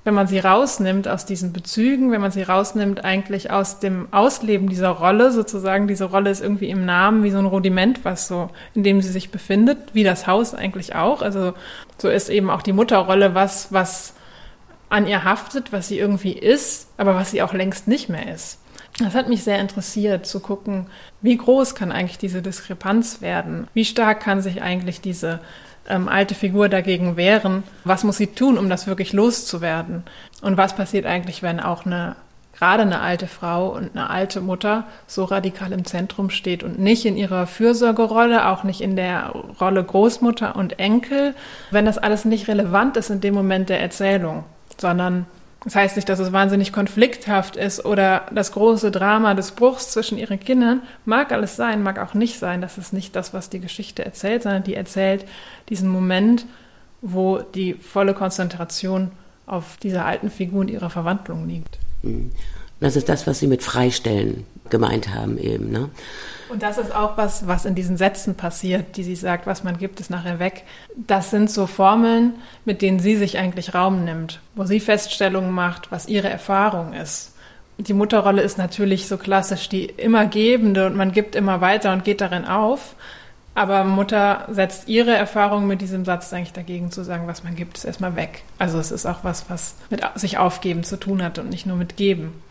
wenn 0.03 0.13
man 0.15 0.27
sie 0.27 0.39
rausnimmt 0.39 1.07
aus 1.07 1.25
diesen 1.25 1.53
Bezügen, 1.53 2.11
wenn 2.11 2.21
man 2.21 2.31
sie 2.31 2.41
rausnimmt 2.41 3.03
eigentlich 3.03 3.51
aus 3.51 3.79
dem 3.79 4.07
Ausleben 4.11 4.67
dieser 4.67 4.89
Rolle, 4.89 5.31
sozusagen, 5.31 5.87
diese 5.87 6.05
Rolle 6.05 6.31
ist 6.31 6.41
irgendwie 6.41 6.69
im 6.69 6.85
Namen 6.85 7.23
wie 7.23 7.29
so 7.29 7.37
ein 7.37 7.45
Rudiment, 7.45 8.03
was 8.03 8.27
so, 8.27 8.49
in 8.73 8.83
dem 8.83 9.01
sie 9.01 9.11
sich 9.11 9.29
befindet, 9.29 9.77
wie 9.93 10.03
das 10.03 10.25
Haus 10.25 10.55
eigentlich 10.55 10.95
auch. 10.95 11.21
Also 11.21 11.53
so 11.99 12.09
ist 12.09 12.29
eben 12.29 12.49
auch 12.49 12.63
die 12.63 12.73
Mutterrolle 12.73 13.35
was, 13.35 13.71
was 13.71 14.13
an 14.89 15.07
ihr 15.07 15.23
haftet, 15.23 15.71
was 15.71 15.87
sie 15.87 15.99
irgendwie 15.99 16.33
ist, 16.33 16.89
aber 16.97 17.15
was 17.15 17.31
sie 17.31 17.41
auch 17.41 17.53
längst 17.53 17.87
nicht 17.87 18.09
mehr 18.09 18.33
ist. 18.33 18.57
Das 18.99 19.15
hat 19.15 19.29
mich 19.29 19.43
sehr 19.43 19.59
interessiert 19.59 20.25
zu 20.25 20.39
gucken, 20.41 20.87
wie 21.21 21.37
groß 21.37 21.75
kann 21.75 21.91
eigentlich 21.91 22.17
diese 22.17 22.41
Diskrepanz 22.41 23.21
werden? 23.21 23.67
Wie 23.73 23.85
stark 23.85 24.19
kann 24.19 24.41
sich 24.41 24.61
eigentlich 24.61 24.99
diese 24.99 25.39
ähm, 25.87 26.07
alte 26.07 26.35
Figur 26.35 26.69
dagegen 26.69 27.17
wehren. 27.17 27.63
Was 27.83 28.03
muss 28.03 28.17
sie 28.17 28.27
tun, 28.27 28.57
um 28.57 28.69
das 28.69 28.87
wirklich 28.87 29.13
loszuwerden? 29.13 30.03
Und 30.41 30.57
was 30.57 30.75
passiert 30.75 31.05
eigentlich, 31.05 31.43
wenn 31.43 31.59
auch 31.59 31.85
eine 31.85 32.15
gerade 32.61 32.83
eine 32.83 32.99
alte 33.01 33.25
Frau 33.25 33.69
und 33.69 33.95
eine 33.95 34.11
alte 34.11 34.39
Mutter 34.39 34.83
so 35.07 35.23
radikal 35.23 35.71
im 35.71 35.83
Zentrum 35.83 36.29
steht 36.29 36.61
und 36.63 36.77
nicht 36.77 37.05
in 37.05 37.17
ihrer 37.17 37.47
Fürsorgerolle, 37.47 38.47
auch 38.47 38.63
nicht 38.63 38.81
in 38.81 38.95
der 38.95 39.33
Rolle 39.59 39.83
Großmutter 39.83 40.55
und 40.55 40.77
Enkel, 40.77 41.33
wenn 41.71 41.85
das 41.85 41.97
alles 41.97 42.23
nicht 42.23 42.47
relevant 42.47 42.97
ist 42.97 43.09
in 43.09 43.19
dem 43.19 43.33
Moment 43.33 43.69
der 43.69 43.81
Erzählung, 43.81 44.43
sondern 44.77 45.25
das 45.63 45.75
heißt 45.75 45.95
nicht, 45.95 46.09
dass 46.09 46.19
es 46.19 46.31
wahnsinnig 46.31 46.73
konflikthaft 46.73 47.55
ist 47.55 47.85
oder 47.85 48.25
das 48.33 48.51
große 48.51 48.89
Drama 48.89 49.35
des 49.35 49.51
Bruchs 49.51 49.91
zwischen 49.91 50.17
ihren 50.17 50.39
Kindern. 50.39 50.81
Mag 51.05 51.31
alles 51.31 51.55
sein, 51.55 51.83
mag 51.83 51.99
auch 51.99 52.15
nicht 52.15 52.39
sein. 52.39 52.61
Das 52.61 52.79
ist 52.79 52.93
nicht 52.93 53.15
das, 53.15 53.31
was 53.33 53.49
die 53.49 53.59
Geschichte 53.59 54.03
erzählt, 54.03 54.43
sondern 54.43 54.63
die 54.63 54.73
erzählt 54.73 55.25
diesen 55.69 55.87
Moment, 55.89 56.47
wo 57.01 57.39
die 57.39 57.75
volle 57.75 58.15
Konzentration 58.15 59.11
auf 59.45 59.77
dieser 59.77 60.05
alten 60.05 60.31
Figur 60.31 60.61
und 60.61 60.71
ihrer 60.71 60.89
Verwandlung 60.89 61.47
liegt. 61.47 61.77
Mhm. 62.01 62.31
Das 62.79 62.95
ist 62.95 63.09
das, 63.09 63.27
was 63.27 63.39
Sie 63.39 63.45
mit 63.47 63.61
Freistellen 63.61 64.45
gemeint 64.71 65.13
haben 65.13 65.37
eben. 65.37 65.69
Ne? 65.71 65.89
Und 66.51 66.61
das 66.63 66.77
ist 66.77 66.93
auch 66.93 67.15
was, 67.15 67.47
was 67.47 67.63
in 67.63 67.75
diesen 67.75 67.95
Sätzen 67.95 68.35
passiert, 68.35 68.97
die 68.97 69.03
sie 69.03 69.15
sagt, 69.15 69.47
was 69.47 69.63
man 69.63 69.77
gibt, 69.77 70.01
ist 70.01 70.09
nachher 70.09 70.39
weg. 70.39 70.63
Das 70.95 71.31
sind 71.31 71.49
so 71.49 71.65
Formeln, 71.65 72.33
mit 72.65 72.81
denen 72.81 72.99
sie 72.99 73.15
sich 73.15 73.37
eigentlich 73.37 73.73
Raum 73.73 74.03
nimmt, 74.03 74.41
wo 74.55 74.65
sie 74.65 74.81
Feststellungen 74.81 75.51
macht, 75.51 75.93
was 75.93 76.09
ihre 76.09 76.29
Erfahrung 76.29 76.91
ist. 76.91 77.35
Die 77.77 77.93
Mutterrolle 77.93 78.41
ist 78.41 78.57
natürlich 78.57 79.07
so 79.07 79.17
klassisch 79.17 79.69
die 79.69 79.85
immer 79.85 80.25
gebende 80.25 80.87
und 80.87 80.95
man 80.97 81.13
gibt 81.13 81.35
immer 81.35 81.61
weiter 81.61 81.93
und 81.93 82.03
geht 82.03 82.19
darin 82.19 82.43
auf. 82.43 82.95
Aber 83.55 83.83
Mutter 83.85 84.47
setzt 84.49 84.87
ihre 84.87 85.11
Erfahrung 85.11 85.67
mit 85.67 85.81
diesem 85.81 86.05
Satz 86.05 86.31
eigentlich 86.33 86.53
dagegen 86.53 86.91
zu 86.91 87.03
sagen, 87.03 87.27
was 87.27 87.43
man 87.43 87.55
gibt, 87.55 87.77
ist 87.77 87.85
erstmal 87.85 88.15
weg. 88.15 88.43
Also 88.59 88.77
es 88.77 88.91
ist 88.91 89.05
auch 89.05 89.23
was, 89.23 89.49
was 89.49 89.75
mit 89.89 90.01
sich 90.15 90.37
aufgeben 90.37 90.83
zu 90.83 90.97
tun 90.97 91.23
hat 91.23 91.39
und 91.39 91.49
nicht 91.49 91.65
nur 91.65 91.77
mit 91.77 91.97
geben. 91.97 92.41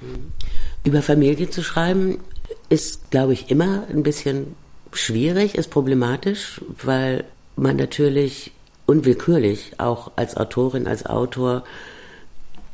Über 0.85 1.03
Familie 1.03 1.49
zu 1.51 1.63
schreiben 1.63 2.19
ist, 2.69 3.11
glaube 3.11 3.33
ich, 3.33 3.51
immer 3.51 3.85
ein 3.91 4.03
bisschen 4.03 4.55
schwierig, 4.93 5.55
ist 5.57 5.71
problematisch, 5.71 6.61
weil 6.83 7.25
man 7.57 7.77
natürlich 7.77 8.53
unwillkürlich 8.87 9.75
auch 9.79 10.13
als 10.17 10.37
Autorin, 10.37 10.87
als 10.87 11.07
Autor 11.07 11.65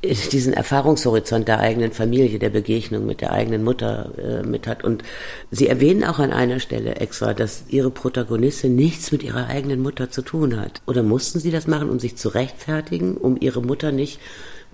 diesen 0.04 0.52
Erfahrungshorizont 0.52 1.48
der 1.48 1.60
eigenen 1.60 1.92
Familie, 1.92 2.38
der 2.38 2.50
Begegnung 2.50 3.06
mit 3.06 3.20
der 3.20 3.32
eigenen 3.32 3.64
Mutter 3.64 4.10
äh, 4.18 4.46
mit 4.46 4.66
hat. 4.66 4.84
Und 4.84 5.02
Sie 5.50 5.66
erwähnen 5.66 6.04
auch 6.04 6.18
an 6.18 6.32
einer 6.32 6.60
Stelle 6.60 6.96
extra, 6.96 7.34
dass 7.34 7.64
Ihre 7.68 7.90
Protagonistin 7.90 8.76
nichts 8.76 9.10
mit 9.10 9.22
ihrer 9.22 9.48
eigenen 9.48 9.82
Mutter 9.82 10.10
zu 10.10 10.22
tun 10.22 10.60
hat. 10.60 10.80
Oder 10.86 11.02
mussten 11.02 11.40
Sie 11.40 11.50
das 11.50 11.66
machen, 11.66 11.90
um 11.90 11.98
sich 11.98 12.16
zu 12.16 12.28
rechtfertigen, 12.28 13.16
um 13.16 13.36
Ihre 13.40 13.62
Mutter 13.62 13.90
nicht 13.90 14.20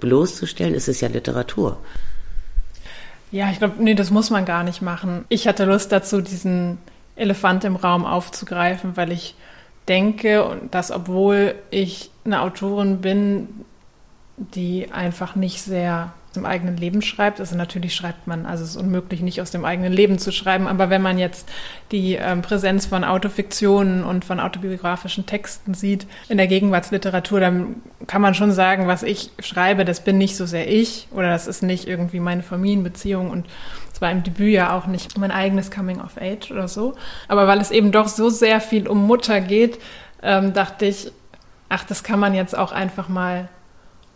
bloßzustellen? 0.01 0.75
Es 0.75 0.89
ist 0.89 1.01
ja 1.01 1.09
Literatur. 1.09 1.79
Ja, 3.33 3.51
ich 3.51 3.59
glaube, 3.59 3.83
nee, 3.83 3.95
das 3.95 4.11
muss 4.11 4.29
man 4.29 4.45
gar 4.45 4.63
nicht 4.63 4.83
machen. 4.83 5.25
Ich 5.31 5.49
hatte 5.49 5.65
Lust 5.65 5.91
dazu, 5.91 6.21
diesen 6.21 6.77
Elefant 7.17 7.65
im 7.65 7.77
Raum 7.77 8.05
aufzugreifen, 8.05 8.97
weil 8.97 9.11
ich 9.11 9.35
denke, 9.89 10.61
dass 10.71 10.91
obwohl 10.91 11.55
ich 11.71 12.11
eine 12.27 12.43
Autorin 12.43 13.01
bin, 13.01 13.49
die 14.37 14.93
einfach 14.93 15.35
nicht 15.35 15.63
sehr 15.63 16.13
dem 16.33 16.47
eigenen 16.47 16.77
Leben 16.77 17.03
schreibt. 17.03 17.41
Also 17.41 17.57
natürlich 17.57 17.95
schreibt 17.95 18.27
man, 18.27 18.47
also 18.47 18.65
es 18.65 18.71
ist 18.71 18.77
unmöglich, 18.77 19.21
nicht 19.21 19.41
aus 19.41 19.51
dem 19.51 19.65
eigenen 19.65 19.93
Leben 19.93 20.19
zu 20.19 20.33
schreiben, 20.33 20.67
aber 20.67 20.91
wenn 20.91 21.03
man 21.03 21.19
jetzt 21.19 21.49
die 21.91 22.15
ähm, 22.15 22.43
Präsenz 22.43 22.87
von 22.87 23.05
Autofiktionen 23.05 24.05
und 24.05 24.25
von 24.25 24.41
autobiografischen 24.41 25.27
Texten 25.27 25.75
sieht 25.75 26.07
in 26.29 26.39
der 26.39 26.47
Gegenwartsliteratur, 26.47 27.41
dann 27.41 27.77
kann 28.07 28.23
man 28.23 28.35
schon 28.35 28.53
sagen, 28.53 28.87
was 28.87 29.03
ich 29.03 29.31
schreibe, 29.39 29.85
das 29.85 30.03
bin 30.03 30.19
nicht 30.19 30.37
so 30.37 30.47
sehr 30.47 30.71
ich 30.71 31.09
oder 31.13 31.29
das 31.29 31.47
ist 31.47 31.63
nicht 31.63 31.87
irgendwie 31.87 32.21
meine 32.21 32.43
Familienbeziehung 32.43 33.31
und 33.31 33.47
es 33.93 34.01
war 34.01 34.11
im 34.11 34.23
Debüt 34.23 34.53
ja 34.53 34.77
auch 34.77 34.87
nicht 34.87 35.19
mein 35.19 35.31
eigenes 35.31 35.71
Coming 35.71 36.01
of 36.01 36.17
Age 36.21 36.51
oder 36.51 36.67
so. 36.67 36.95
Aber 37.29 37.47
weil 37.47 37.61
es 37.61 37.71
eben 37.71 37.93
doch 37.93 38.09
so 38.09 38.31
sehr 38.31 38.61
viel 38.61 38.89
um 38.89 39.07
Mutter 39.07 39.41
geht, 39.41 39.79
ähm, 40.23 40.53
dachte 40.53 40.87
ich, 40.87 41.13
ach, 41.69 41.85
das 41.85 42.03
kann 42.03 42.19
man 42.21 42.35
jetzt 42.35 42.57
auch 42.57 42.73
einfach 42.73 43.09
mal 43.09 43.49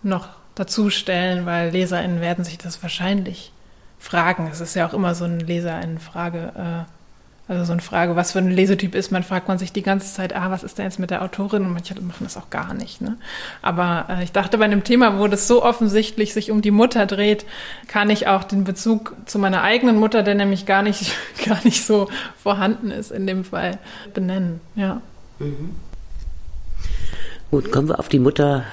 noch 0.03 0.29
dazustellen, 0.57 1.47
weil 1.47 1.71
LeserInnen 1.71 2.21
werden 2.21 2.45
sich 2.45 2.59
das 2.59 2.83
wahrscheinlich 2.83 3.53
fragen. 4.01 4.49
Es 4.51 4.61
ist 4.61 4.75
ja 4.75 4.89
auch 4.89 4.95
immer 4.95 5.15
so 5.15 5.25
eine 5.25 5.39
LeserInnen-Frage, 5.39 6.53
äh, 6.57 6.93
also 7.49 7.65
so 7.65 7.73
eine 7.73 7.83
Frage, 7.83 8.17
was 8.17 8.33
für 8.33 8.41
ein 8.41 8.51
Lesetyp 8.51 8.97
ist 8.97 9.13
man, 9.13 9.23
fragt 9.23 9.47
man 9.47 9.59
sich 9.59 9.73
die 9.73 9.83
ganze 9.83 10.13
Zeit, 10.13 10.35
ah, 10.35 10.51
was 10.51 10.65
ist 10.65 10.79
denn 10.79 10.87
jetzt 10.87 10.99
mit 10.99 11.11
der 11.11 11.23
Autorin? 11.23 11.65
Und 11.65 11.73
manche 11.73 11.95
machen 12.01 12.25
das 12.25 12.37
auch 12.37 12.51
gar 12.51 12.75
nicht. 12.75 13.01
Ne? 13.01 13.19
Aber 13.63 14.07
äh, 14.09 14.25
ich 14.25 14.33
dachte, 14.33 14.59
bei 14.59 14.65
einem 14.65 14.83
Thema, 14.83 15.21
wo 15.21 15.29
das 15.29 15.47
so 15.47 15.63
offensichtlich 15.63 16.33
sich 16.33 16.51
um 16.51 16.61
die 16.61 16.73
Mutter 16.73 17.07
dreht, 17.07 17.45
kann 17.87 18.11
ich 18.11 18.27
auch 18.27 18.43
den 18.43 18.65
Bezug 18.65 19.15
zu 19.27 19.39
meiner 19.39 19.63
eigenen 19.63 19.97
Mutter, 19.97 20.25
der 20.25 20.35
nämlich 20.35 20.67
gar 20.67 20.83
nicht, 20.83 21.13
gar 21.47 21.63
nicht 21.65 21.85
so 21.85 22.09
vorhanden 22.43 22.91
ist 22.91 23.13
in 23.13 23.27
dem 23.27 23.45
Fall, 23.45 23.79
benennen. 24.13 24.61
Ja. 24.75 25.03
Mhm. 25.39 25.77
Gut, 27.51 27.71
kommen 27.71 27.89
wir 27.89 28.01
auf 28.01 28.09
die 28.09 28.19
Mutter 28.19 28.65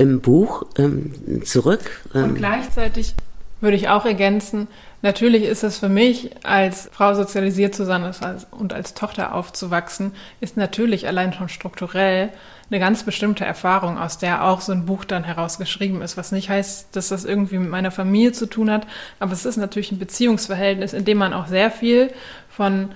im 0.00 0.20
Buch 0.20 0.64
ähm, 0.78 1.42
zurück. 1.44 2.02
Ähm. 2.14 2.24
Und 2.24 2.34
gleichzeitig 2.34 3.14
würde 3.60 3.76
ich 3.76 3.90
auch 3.90 4.06
ergänzen, 4.06 4.66
natürlich 5.02 5.44
ist 5.44 5.62
es 5.62 5.78
für 5.78 5.90
mich, 5.90 6.30
als 6.42 6.88
Frau 6.92 7.14
sozialisiert 7.14 7.74
zu 7.74 7.84
sein 7.84 8.10
und 8.50 8.72
als 8.72 8.94
Tochter 8.94 9.34
aufzuwachsen, 9.34 10.12
ist 10.40 10.56
natürlich 10.56 11.06
allein 11.06 11.34
schon 11.34 11.50
strukturell 11.50 12.30
eine 12.70 12.80
ganz 12.80 13.02
bestimmte 13.02 13.44
Erfahrung, 13.44 13.98
aus 13.98 14.16
der 14.16 14.44
auch 14.44 14.62
so 14.62 14.72
ein 14.72 14.86
Buch 14.86 15.04
dann 15.04 15.24
herausgeschrieben 15.24 16.00
ist, 16.00 16.16
was 16.16 16.32
nicht 16.32 16.48
heißt, 16.48 16.96
dass 16.96 17.08
das 17.08 17.26
irgendwie 17.26 17.58
mit 17.58 17.68
meiner 17.68 17.90
Familie 17.90 18.32
zu 18.32 18.46
tun 18.46 18.70
hat, 18.70 18.86
aber 19.18 19.32
es 19.32 19.44
ist 19.44 19.58
natürlich 19.58 19.92
ein 19.92 19.98
Beziehungsverhältnis, 19.98 20.94
in 20.94 21.04
dem 21.04 21.18
man 21.18 21.34
auch 21.34 21.48
sehr 21.48 21.70
viel 21.70 22.10
von 22.48 22.90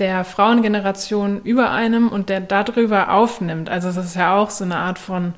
der 0.00 0.24
Frauengeneration 0.24 1.42
über 1.42 1.70
einem 1.70 2.08
und 2.08 2.28
der 2.28 2.40
darüber 2.40 3.12
aufnimmt. 3.12 3.68
Also 3.68 3.88
es 3.88 3.96
ist 3.96 4.16
ja 4.16 4.36
auch 4.36 4.50
so 4.50 4.64
eine 4.64 4.76
Art 4.76 4.98
von 4.98 5.34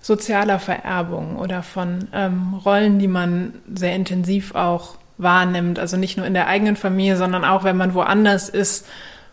sozialer 0.00 0.58
Vererbung 0.58 1.36
oder 1.36 1.62
von 1.62 2.08
ähm, 2.12 2.54
Rollen, 2.64 2.98
die 2.98 3.08
man 3.08 3.54
sehr 3.74 3.94
intensiv 3.94 4.54
auch 4.54 4.96
wahrnimmt. 5.18 5.78
Also 5.78 5.96
nicht 5.96 6.16
nur 6.16 6.26
in 6.26 6.34
der 6.34 6.46
eigenen 6.46 6.76
Familie, 6.76 7.16
sondern 7.16 7.44
auch, 7.44 7.64
wenn 7.64 7.76
man 7.76 7.94
woanders 7.94 8.48
ist. 8.48 8.86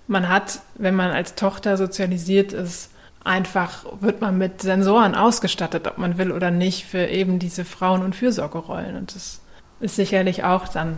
Man 0.07 0.29
hat, 0.29 0.59
wenn 0.75 0.95
man 0.95 1.11
als 1.11 1.35
Tochter 1.35 1.77
sozialisiert 1.77 2.53
ist, 2.53 2.89
einfach 3.23 3.85
wird 4.01 4.21
man 4.21 4.37
mit 4.37 4.61
Sensoren 4.61 5.15
ausgestattet, 5.15 5.87
ob 5.87 5.97
man 5.97 6.17
will 6.17 6.31
oder 6.31 6.51
nicht, 6.51 6.85
für 6.85 7.07
eben 7.07 7.39
diese 7.39 7.65
Frauen- 7.65 8.03
und 8.03 8.15
Fürsorgerollen. 8.15 8.95
Und 8.95 9.15
das 9.15 9.39
ist 9.79 9.95
sicherlich 9.95 10.43
auch 10.43 10.67
dann 10.67 10.97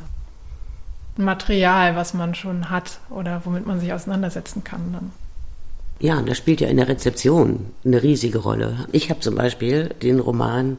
Material, 1.18 1.96
was 1.96 2.14
man 2.14 2.36
schon 2.36 2.70
hat 2.70 3.00
oder 3.10 3.42
womit 3.46 3.66
man 3.66 3.80
sich 3.80 3.94
auseinandersetzen 3.94 4.64
kann 4.64 4.92
dann. 4.92 5.12
Ja, 6.00 6.18
und 6.18 6.28
das 6.30 6.38
spielt 6.38 6.62
ja 6.62 6.68
in 6.68 6.78
der 6.78 6.88
Rezeption 6.88 7.68
eine 7.86 8.04
riesige 8.04 8.40
Rolle. 8.40 8.86
Ich 8.92 9.10
habe 9.10 9.22
zum 9.22 9.36
Beispiel 9.36 9.90
den 10.02 10.20
Roman 10.20 10.78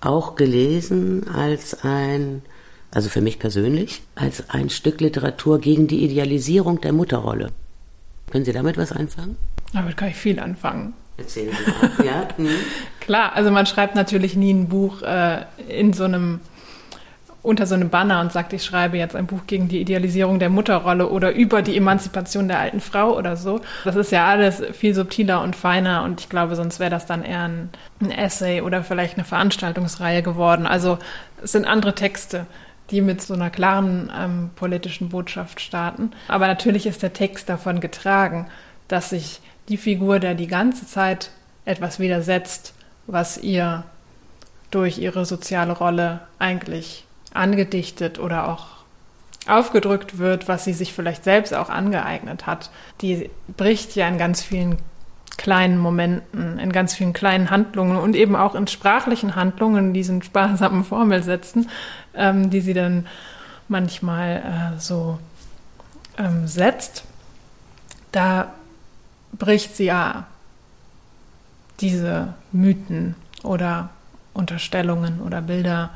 auch 0.00 0.36
gelesen 0.36 1.28
als 1.28 1.84
ein, 1.84 2.42
also 2.90 3.08
für 3.08 3.20
mich 3.20 3.38
persönlich, 3.38 4.02
als 4.14 4.48
ein 4.50 4.70
Stück 4.70 5.00
Literatur 5.00 5.58
gegen 5.58 5.86
die 5.86 6.04
Idealisierung 6.04 6.80
der 6.80 6.92
Mutterrolle. 6.92 7.50
Können 8.30 8.44
Sie 8.44 8.52
damit 8.52 8.76
was 8.76 8.92
anfangen? 8.92 9.36
Damit 9.72 9.96
kann 9.96 10.08
ich 10.08 10.16
viel 10.16 10.38
anfangen. 10.40 10.94
Erzählen 11.16 11.50
Sie 11.52 11.70
mal. 11.70 12.06
ja? 12.06 12.28
Mhm. 12.36 12.48
Klar, 13.00 13.34
also 13.34 13.50
man 13.50 13.66
schreibt 13.66 13.94
natürlich 13.94 14.34
nie 14.34 14.52
ein 14.52 14.68
Buch 14.68 15.02
äh, 15.02 15.44
in 15.68 15.92
so 15.92 16.04
einem 16.04 16.40
unter 17.44 17.66
so 17.66 17.74
einem 17.74 17.90
Banner 17.90 18.20
und 18.20 18.32
sagt, 18.32 18.54
ich 18.54 18.64
schreibe 18.64 18.96
jetzt 18.96 19.14
ein 19.14 19.26
Buch 19.26 19.42
gegen 19.46 19.68
die 19.68 19.80
Idealisierung 19.80 20.38
der 20.38 20.48
Mutterrolle 20.48 21.08
oder 21.08 21.32
über 21.32 21.60
die 21.62 21.76
Emanzipation 21.76 22.48
der 22.48 22.58
alten 22.58 22.80
Frau 22.80 23.16
oder 23.16 23.36
so. 23.36 23.60
Das 23.84 23.96
ist 23.96 24.10
ja 24.10 24.26
alles 24.26 24.62
viel 24.72 24.94
subtiler 24.94 25.42
und 25.42 25.54
feiner 25.54 26.04
und 26.04 26.20
ich 26.20 26.30
glaube, 26.30 26.56
sonst 26.56 26.80
wäre 26.80 26.90
das 26.90 27.04
dann 27.04 27.22
eher 27.22 27.42
ein, 27.42 27.68
ein 28.00 28.10
Essay 28.10 28.62
oder 28.62 28.82
vielleicht 28.82 29.16
eine 29.16 29.24
Veranstaltungsreihe 29.24 30.22
geworden. 30.22 30.66
Also 30.66 30.98
es 31.42 31.52
sind 31.52 31.66
andere 31.66 31.94
Texte 31.94 32.46
die 32.90 33.00
mit 33.00 33.22
so 33.22 33.32
einer 33.32 33.48
klaren 33.48 34.12
ähm, 34.14 34.50
politischen 34.56 35.08
Botschaft 35.08 35.60
starten. 35.60 36.12
Aber 36.28 36.46
natürlich 36.46 36.86
ist 36.86 37.02
der 37.02 37.14
Text 37.14 37.48
davon 37.48 37.80
getragen, 37.80 38.46
dass 38.88 39.10
sich 39.10 39.40
die 39.68 39.78
Figur, 39.78 40.20
der 40.20 40.34
die 40.34 40.46
ganze 40.46 40.86
Zeit 40.86 41.30
etwas 41.64 41.98
widersetzt, 41.98 42.74
was 43.06 43.38
ihr 43.38 43.84
durch 44.70 44.98
ihre 44.98 45.24
soziale 45.24 45.72
Rolle 45.72 46.20
eigentlich 46.38 47.04
angedichtet 47.34 48.18
oder 48.18 48.48
auch 48.48 48.66
aufgedrückt 49.46 50.18
wird, 50.18 50.48
was 50.48 50.64
sie 50.64 50.72
sich 50.72 50.92
vielleicht 50.92 51.24
selbst 51.24 51.54
auch 51.54 51.68
angeeignet 51.68 52.46
hat, 52.46 52.70
die 53.00 53.30
bricht 53.56 53.94
ja 53.94 54.08
in 54.08 54.16
ganz 54.16 54.42
vielen 54.42 54.78
kleinen 55.36 55.78
Momenten, 55.78 56.58
in 56.58 56.72
ganz 56.72 56.94
vielen 56.94 57.12
kleinen 57.12 57.50
Handlungen 57.50 57.96
und 57.96 58.16
eben 58.16 58.36
auch 58.36 58.54
in 58.54 58.66
sprachlichen 58.66 59.36
Handlungen, 59.36 59.92
diesen 59.92 60.22
sparsamen 60.22 60.84
Formelsätzen, 60.84 61.68
ähm, 62.14 62.50
die 62.50 62.60
sie 62.60 62.74
dann 62.74 63.06
manchmal 63.68 64.36
äh, 64.76 64.80
so 64.80 65.18
ähm, 66.18 66.46
setzt. 66.46 67.04
Da 68.12 68.54
bricht 69.32 69.76
sie 69.76 69.86
ja 69.86 70.26
diese 71.80 72.34
Mythen 72.52 73.16
oder 73.42 73.90
Unterstellungen 74.32 75.20
oder 75.20 75.42
Bilder 75.42 75.90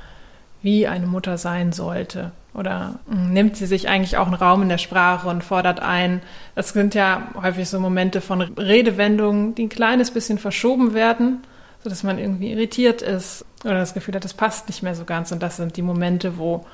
wie 0.62 0.86
eine 0.86 1.06
Mutter 1.06 1.38
sein 1.38 1.72
sollte? 1.72 2.32
Oder 2.54 2.98
hm, 3.08 3.32
nimmt 3.32 3.56
sie 3.56 3.66
sich 3.66 3.88
eigentlich 3.88 4.16
auch 4.16 4.26
einen 4.26 4.34
Raum 4.34 4.62
in 4.62 4.68
der 4.68 4.78
Sprache 4.78 5.28
und 5.28 5.44
fordert 5.44 5.80
ein? 5.80 6.22
Das 6.54 6.70
sind 6.70 6.94
ja 6.94 7.28
häufig 7.40 7.68
so 7.68 7.78
Momente 7.78 8.20
von 8.20 8.40
Redewendungen, 8.40 9.54
die 9.54 9.64
ein 9.64 9.68
kleines 9.68 10.10
bisschen 10.10 10.38
verschoben 10.38 10.94
werden, 10.94 11.42
sodass 11.82 12.02
man 12.02 12.18
irgendwie 12.18 12.52
irritiert 12.52 13.02
ist 13.02 13.44
oder 13.64 13.74
das 13.74 13.94
Gefühl 13.94 14.14
hat, 14.14 14.24
das 14.24 14.34
passt 14.34 14.68
nicht 14.68 14.82
mehr 14.82 14.94
so 14.94 15.04
ganz. 15.04 15.32
Und 15.32 15.42
das 15.42 15.56
sind 15.56 15.76
die 15.76 15.82
Momente, 15.82 16.38
wo 16.38 16.66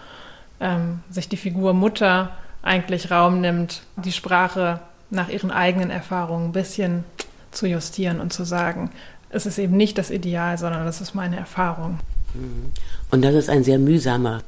ähm, 0.60 1.00
sich 1.10 1.28
die 1.28 1.36
Figur 1.36 1.74
Mutter 1.74 2.30
eigentlich 2.62 3.10
Raum 3.10 3.40
nimmt, 3.40 3.82
die 3.96 4.12
Sprache 4.12 4.80
nach 5.10 5.28
ihren 5.28 5.50
eigenen 5.50 5.90
Erfahrungen 5.90 6.46
ein 6.46 6.52
bisschen 6.52 7.04
zu 7.50 7.66
justieren 7.66 8.20
und 8.20 8.32
zu 8.32 8.44
sagen, 8.44 8.90
es 9.30 9.46
ist 9.46 9.58
eben 9.58 9.76
nicht 9.76 9.98
das 9.98 10.10
Ideal, 10.10 10.58
sondern 10.58 10.84
das 10.84 11.00
ist 11.00 11.14
meine 11.14 11.36
Erfahrung. 11.36 11.98
Und 13.10 13.22
das 13.22 13.34
ist 13.34 13.50
ein 13.50 13.64
sehr 13.64 13.78
mühsamer 13.78 14.42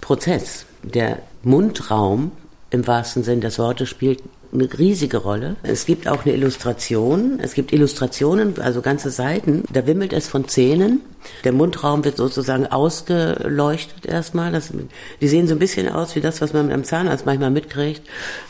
Prozess. 0.00 0.66
Der 0.82 1.22
Mundraum 1.42 2.32
im 2.70 2.86
wahrsten 2.86 3.22
Sinn 3.22 3.40
des 3.40 3.58
Wortes 3.58 3.88
spielt 3.88 4.22
eine 4.54 4.68
riesige 4.78 5.18
Rolle. 5.18 5.56
Es 5.62 5.84
gibt 5.84 6.08
auch 6.08 6.24
eine 6.24 6.34
Illustration. 6.34 7.38
Es 7.42 7.54
gibt 7.54 7.72
Illustrationen, 7.72 8.58
also 8.60 8.80
ganze 8.80 9.10
Seiten. 9.10 9.64
Da 9.72 9.86
wimmelt 9.86 10.12
es 10.12 10.28
von 10.28 10.48
Zähnen. 10.48 11.00
Der 11.42 11.52
Mundraum 11.52 12.04
wird 12.04 12.16
sozusagen 12.16 12.66
ausgeleuchtet 12.66 14.06
erstmal. 14.06 14.52
Das, 14.52 14.72
die 15.20 15.28
sehen 15.28 15.48
so 15.48 15.54
ein 15.54 15.58
bisschen 15.58 15.88
aus 15.88 16.14
wie 16.14 16.20
das, 16.20 16.40
was 16.40 16.52
man 16.52 16.66
mit 16.66 16.74
einem 16.74 16.84
Zahnarzt 16.84 17.26
manchmal 17.26 17.50
mitkriegt, 17.50 18.02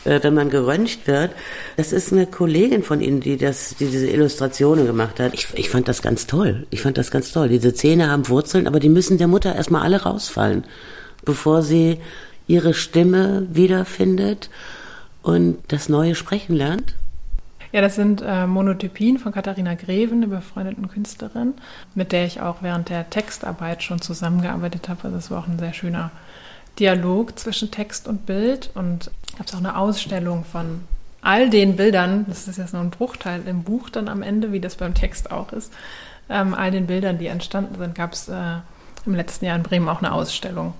äh, 0.03 0.19
wenn 0.21 0.33
man 0.33 0.49
geröntgt 0.49 1.07
wird. 1.07 1.31
Das 1.77 1.91
ist 1.91 2.13
eine 2.13 2.27
Kollegin 2.27 2.83
von 2.83 3.01
Ihnen, 3.01 3.21
die, 3.21 3.37
das, 3.37 3.75
die 3.79 3.87
diese 3.87 4.07
Illustrationen 4.07 4.85
gemacht 4.85 5.19
hat. 5.19 5.33
Ich, 5.33 5.47
ich 5.55 5.69
fand 5.69 5.87
das 5.87 6.01
ganz 6.01 6.27
toll. 6.27 6.67
Ich 6.69 6.81
fand 6.81 6.97
das 6.97 7.11
ganz 7.11 7.31
toll. 7.31 7.49
Diese 7.49 7.73
Zähne 7.73 8.11
haben 8.11 8.27
Wurzeln, 8.29 8.67
aber 8.67 8.79
die 8.79 8.89
müssen 8.89 9.17
der 9.17 9.27
Mutter 9.27 9.55
erstmal 9.55 9.81
alle 9.81 10.03
rausfallen, 10.03 10.65
bevor 11.23 11.63
sie 11.63 11.97
ihre 12.47 12.73
Stimme 12.75 13.47
wiederfindet 13.51 14.49
und 15.25 15.57
das 15.69 15.89
neue 15.89 16.13
Sprechen 16.13 16.55
lernt? 16.55 16.93
Ja, 17.71 17.81
das 17.81 17.95
sind 17.95 18.21
äh, 18.21 18.45
Monotypien 18.45 19.17
von 19.17 19.33
Katharina 19.33 19.73
Greven, 19.73 20.19
eine 20.19 20.27
befreundeten 20.27 20.87
Künstlerin, 20.87 21.55
mit 21.95 22.11
der 22.11 22.25
ich 22.25 22.41
auch 22.41 22.57
während 22.61 22.89
der 22.89 23.09
Textarbeit 23.09 23.81
schon 23.81 23.99
zusammengearbeitet 23.99 24.87
habe. 24.87 25.05
Also 25.05 25.17
es 25.17 25.31
war 25.31 25.39
auch 25.39 25.47
ein 25.47 25.57
sehr 25.57 25.73
schöner 25.73 26.11
Dialog 26.79 27.37
zwischen 27.39 27.71
Text 27.71 28.07
und 28.07 28.27
Bild. 28.27 28.69
Und 28.75 29.09
gab 29.35 29.47
es 29.47 29.53
auch 29.55 29.59
eine 29.59 29.77
Ausstellung 29.77 30.45
von 30.45 30.81
all 31.21 31.49
den 31.49 31.75
Bildern, 31.75 32.25
das 32.29 32.47
ist 32.47 32.57
jetzt 32.57 32.73
nur 32.73 32.83
ein 32.83 32.91
Bruchteil 32.91 33.41
im 33.47 33.63
Buch 33.63 33.89
dann 33.89 34.07
am 34.07 34.21
Ende, 34.21 34.51
wie 34.51 34.59
das 34.59 34.75
beim 34.75 34.93
Text 34.93 35.31
auch 35.31 35.51
ist, 35.53 35.73
ähm, 36.29 36.53
all 36.53 36.69
den 36.69 36.85
Bildern, 36.85 37.17
die 37.17 37.27
entstanden 37.27 37.75
sind, 37.79 37.95
gab 37.95 38.13
es 38.13 38.29
äh, 38.29 38.57
im 39.07 39.15
letzten 39.15 39.45
Jahr 39.45 39.55
in 39.55 39.63
Bremen 39.63 39.89
auch 39.89 40.03
eine 40.03 40.11
Ausstellung. 40.11 40.75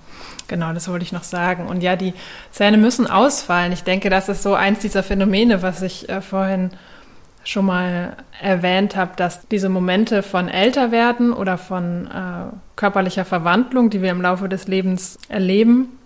Genau, 0.48 0.72
das 0.72 0.88
wollte 0.88 1.04
ich 1.04 1.12
noch 1.12 1.24
sagen. 1.24 1.66
Und 1.66 1.82
ja, 1.82 1.96
die 1.96 2.14
Zähne 2.50 2.76
müssen 2.76 3.06
ausfallen. 3.06 3.72
Ich 3.72 3.84
denke, 3.84 4.10
das 4.10 4.28
ist 4.28 4.42
so 4.42 4.54
eins 4.54 4.80
dieser 4.80 5.02
Phänomene, 5.02 5.62
was 5.62 5.82
ich 5.82 6.08
äh, 6.08 6.20
vorhin 6.20 6.70
schon 7.44 7.66
mal 7.66 8.16
erwähnt 8.40 8.96
habe, 8.96 9.12
dass 9.16 9.46
diese 9.48 9.68
Momente 9.68 10.22
von 10.22 10.48
Älterwerden 10.48 11.32
oder 11.32 11.58
von 11.58 12.06
äh, 12.06 12.56
körperlicher 12.74 13.24
Verwandlung, 13.24 13.88
die 13.90 14.02
wir 14.02 14.10
im 14.10 14.20
Laufe 14.20 14.48
des 14.48 14.66
Lebens 14.66 15.18
erleben, 15.28 15.96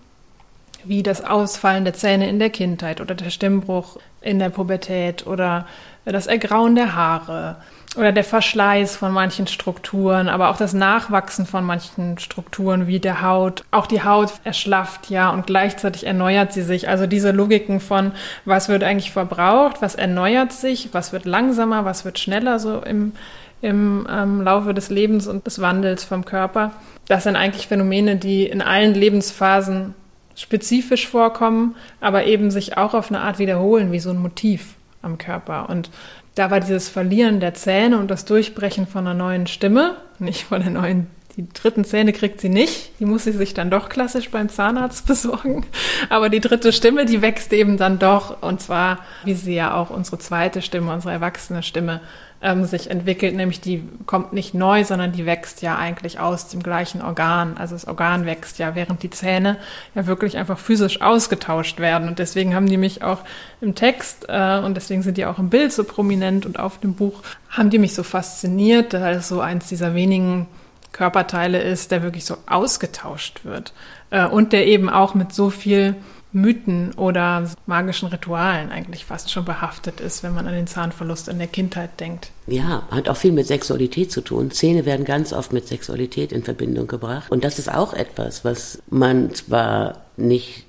wie 0.85 1.03
das 1.03 1.25
Ausfallen 1.25 1.85
der 1.85 1.95
Zähne 1.95 2.29
in 2.29 2.38
der 2.38 2.51
Kindheit 2.51 3.01
oder 3.01 3.14
der 3.14 3.31
Stimmbruch 3.31 3.99
in 4.21 4.38
der 4.38 4.51
Pubertät 4.51 5.27
oder 5.27 5.66
das 6.05 6.27
Ergrauen 6.27 6.75
der 6.75 6.95
Haare 6.95 7.57
oder 7.97 8.12
der 8.12 8.25
Verschleiß 8.25 8.97
von 8.97 9.12
manchen 9.12 9.49
Strukturen, 9.49 10.29
aber 10.29 10.51
auch 10.51 10.57
das 10.57 10.73
Nachwachsen 10.73 11.45
von 11.45 11.64
manchen 11.64 12.19
Strukturen 12.19 12.87
wie 12.87 13.01
der 13.01 13.23
Haut. 13.23 13.64
Auch 13.73 13.87
die 13.87 14.05
Haut 14.05 14.33
erschlafft 14.45 15.11
ja 15.11 15.31
und 15.31 15.47
gleichzeitig 15.47 16.07
erneuert 16.07 16.53
sie 16.53 16.62
sich. 16.62 16.88
Also 16.88 17.07
diese 17.07 17.33
Logiken 17.33 17.81
von, 17.81 18.12
was 18.45 18.69
wird 18.69 18.85
eigentlich 18.85 19.11
verbraucht, 19.11 19.83
was 19.83 19.97
erneuert 19.97 20.53
sich, 20.53 20.90
was 20.93 21.12
wird 21.12 21.25
langsamer, 21.25 21.85
was 21.85 22.05
wird 22.05 22.21
schneller 22.21 22.61
so 22.61 22.81
im, 22.81 23.12
im 23.61 24.07
ähm, 24.09 24.43
Laufe 24.43 24.73
des 24.73 24.88
Lebens 24.90 25.27
und 25.27 25.47
des 25.47 25.61
Wandels 25.61 26.05
vom 26.05 26.25
Körper. 26.25 26.71
Das 27.09 27.25
sind 27.25 27.35
eigentlich 27.35 27.66
Phänomene, 27.66 28.14
die 28.14 28.47
in 28.47 28.62
allen 28.62 28.95
Lebensphasen 28.95 29.95
spezifisch 30.40 31.07
vorkommen, 31.07 31.76
aber 32.00 32.24
eben 32.24 32.50
sich 32.50 32.76
auch 32.76 32.94
auf 32.94 33.11
eine 33.11 33.20
Art 33.20 33.38
wiederholen, 33.38 33.92
wie 33.92 34.00
so 34.00 34.11
ein 34.11 34.18
Motiv 34.18 34.74
am 35.03 35.18
Körper. 35.18 35.68
Und 35.68 35.90
da 36.35 36.50
war 36.50 36.61
dieses 36.61 36.88
Verlieren 36.88 37.40
der 37.40 37.55
Zähne 37.55 37.98
und 37.98 38.11
das 38.11 38.24
Durchbrechen 38.24 38.87
von 38.87 39.07
einer 39.07 39.14
neuen 39.14 39.46
Stimme, 39.46 39.96
nicht 40.18 40.44
von 40.44 40.62
der 40.62 40.70
neuen, 40.70 41.07
die 41.37 41.46
dritten 41.53 41.85
Zähne 41.85 42.12
kriegt 42.12 42.40
sie 42.40 42.48
nicht, 42.48 42.92
die 42.98 43.05
muss 43.05 43.24
sie 43.24 43.33
sich 43.33 43.55
dann 43.55 43.70
doch 43.70 43.88
klassisch 43.88 44.31
beim 44.31 44.48
Zahnarzt 44.48 45.07
besorgen. 45.07 45.66
Aber 46.09 46.29
die 46.29 46.40
dritte 46.40 46.72
Stimme, 46.72 47.07
die 47.07 47.22
wächst 47.22 47.53
eben 47.53 47.76
dann 47.76 47.98
doch, 47.98 48.42
und 48.42 48.61
zwar, 48.61 49.00
wie 49.24 49.35
sie 49.35 49.55
ja 49.55 49.74
auch 49.74 49.90
unsere 49.90 50.18
zweite 50.18 50.62
Stimme, 50.62 50.92
unsere 50.92 51.12
erwachsene 51.12 51.62
Stimme 51.62 52.00
ähm, 52.42 52.64
sich 52.64 52.90
entwickelt, 52.90 53.35
nämlich 53.35 53.61
die 53.61 53.83
kommt 54.07 54.33
nicht 54.33 54.55
neu, 54.55 54.85
sondern 54.85 55.12
die 55.12 55.26
wächst 55.26 55.61
ja 55.61 55.76
eigentlich 55.76 56.20
aus 56.20 56.48
dem 56.48 56.62
gleichen 56.62 57.03
Organ. 57.03 57.57
Also 57.59 57.74
das 57.74 57.87
Organ 57.87 58.24
wächst 58.24 58.59
ja, 58.59 58.74
während 58.74 59.03
die 59.03 59.11
Zähne 59.11 59.59
ja 59.94 60.07
wirklich 60.07 60.38
einfach 60.38 60.59
physisch 60.59 61.03
ausgetauscht 61.03 61.81
werden. 61.81 62.09
Und 62.09 62.18
deswegen 62.18 62.55
haben 62.55 62.66
die 62.66 62.79
mich 62.79 63.03
auch 63.03 63.20
im 63.61 63.74
Text 63.74 64.26
äh, 64.29 64.59
und 64.59 64.74
deswegen 64.74 65.03
sind 65.03 65.18
die 65.18 65.26
auch 65.26 65.38
im 65.38 65.50
Bild 65.50 65.72
so 65.72 65.85
prominent 65.85 66.46
und 66.46 66.59
auf 66.59 66.79
dem 66.79 66.94
Buch 66.94 67.22
haben 67.50 67.68
die 67.68 67.79
mich 67.79 67.94
so 67.94 68.03
fasziniert, 68.03 68.94
weil 68.94 69.16
es 69.16 69.29
so 69.29 69.40
eins 69.40 69.68
dieser 69.68 69.94
wenigen 69.94 70.46
Körperteile 70.92 71.61
ist, 71.61 71.90
der 71.90 72.03
wirklich 72.03 72.24
so 72.24 72.37
ausgetauscht 72.46 73.44
wird 73.44 73.74
äh, 74.11 74.26
und 74.26 74.53
der 74.53 74.66
eben 74.66 74.88
auch 74.88 75.14
mit 75.14 75.33
so 75.33 75.50
viel 75.50 75.94
Mythen 76.33 76.93
oder 76.95 77.51
magischen 77.66 78.09
Ritualen 78.09 78.71
eigentlich 78.71 79.05
fast 79.05 79.31
schon 79.31 79.45
behaftet 79.45 80.01
ist, 80.01 80.23
wenn 80.23 80.35
man 80.35 80.47
an 80.47 80.55
den 80.55 80.66
Zahnverlust 80.66 81.29
in 81.29 81.38
der 81.38 81.49
Kindheit 81.49 81.99
denkt. 81.99 82.31
Ja, 82.47 82.85
hat 82.90 83.09
auch 83.09 83.16
viel 83.16 83.33
mit 83.33 83.47
Sexualität 83.47 84.12
zu 84.12 84.21
tun. 84.21 84.51
Zähne 84.51 84.87
werden 84.87 85.05
ganz 85.05 85.33
oft 85.33 85.53
mit 85.53 85.66
Sexualität 85.66 86.33
in 86.33 86.45
Verbindung 86.45 86.87
gebracht. 86.87 87.31
Und 87.31 87.45
das 87.45 87.59
ist 87.59 87.73
auch 87.73 87.93
etwas, 87.93 88.45
was 88.45 88.83
man 88.88 89.35
zwar 89.35 90.05
nicht 90.16 90.66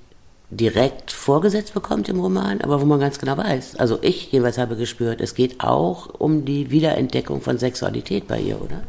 direkt 0.50 1.12
vorgesetzt 1.12 1.74
bekommt 1.74 2.10
im 2.10 2.20
Roman, 2.20 2.62
aber 2.62 2.82
wo 2.82 2.86
man 2.86 3.00
ganz 3.00 3.20
genau 3.20 3.38
weiß. 3.38 3.78
Also 3.78 4.00
ich 4.02 4.32
jeweils 4.32 4.58
habe 4.58 4.76
gespürt, 4.76 5.22
es 5.22 5.34
geht 5.34 5.62
auch 5.62 6.08
um 6.20 6.44
die 6.44 6.72
Wiederentdeckung 6.72 7.42
von 7.42 7.58
Sexualität 7.58 8.28
bei 8.28 8.40
ihr, 8.40 8.62
oder? 8.62 8.84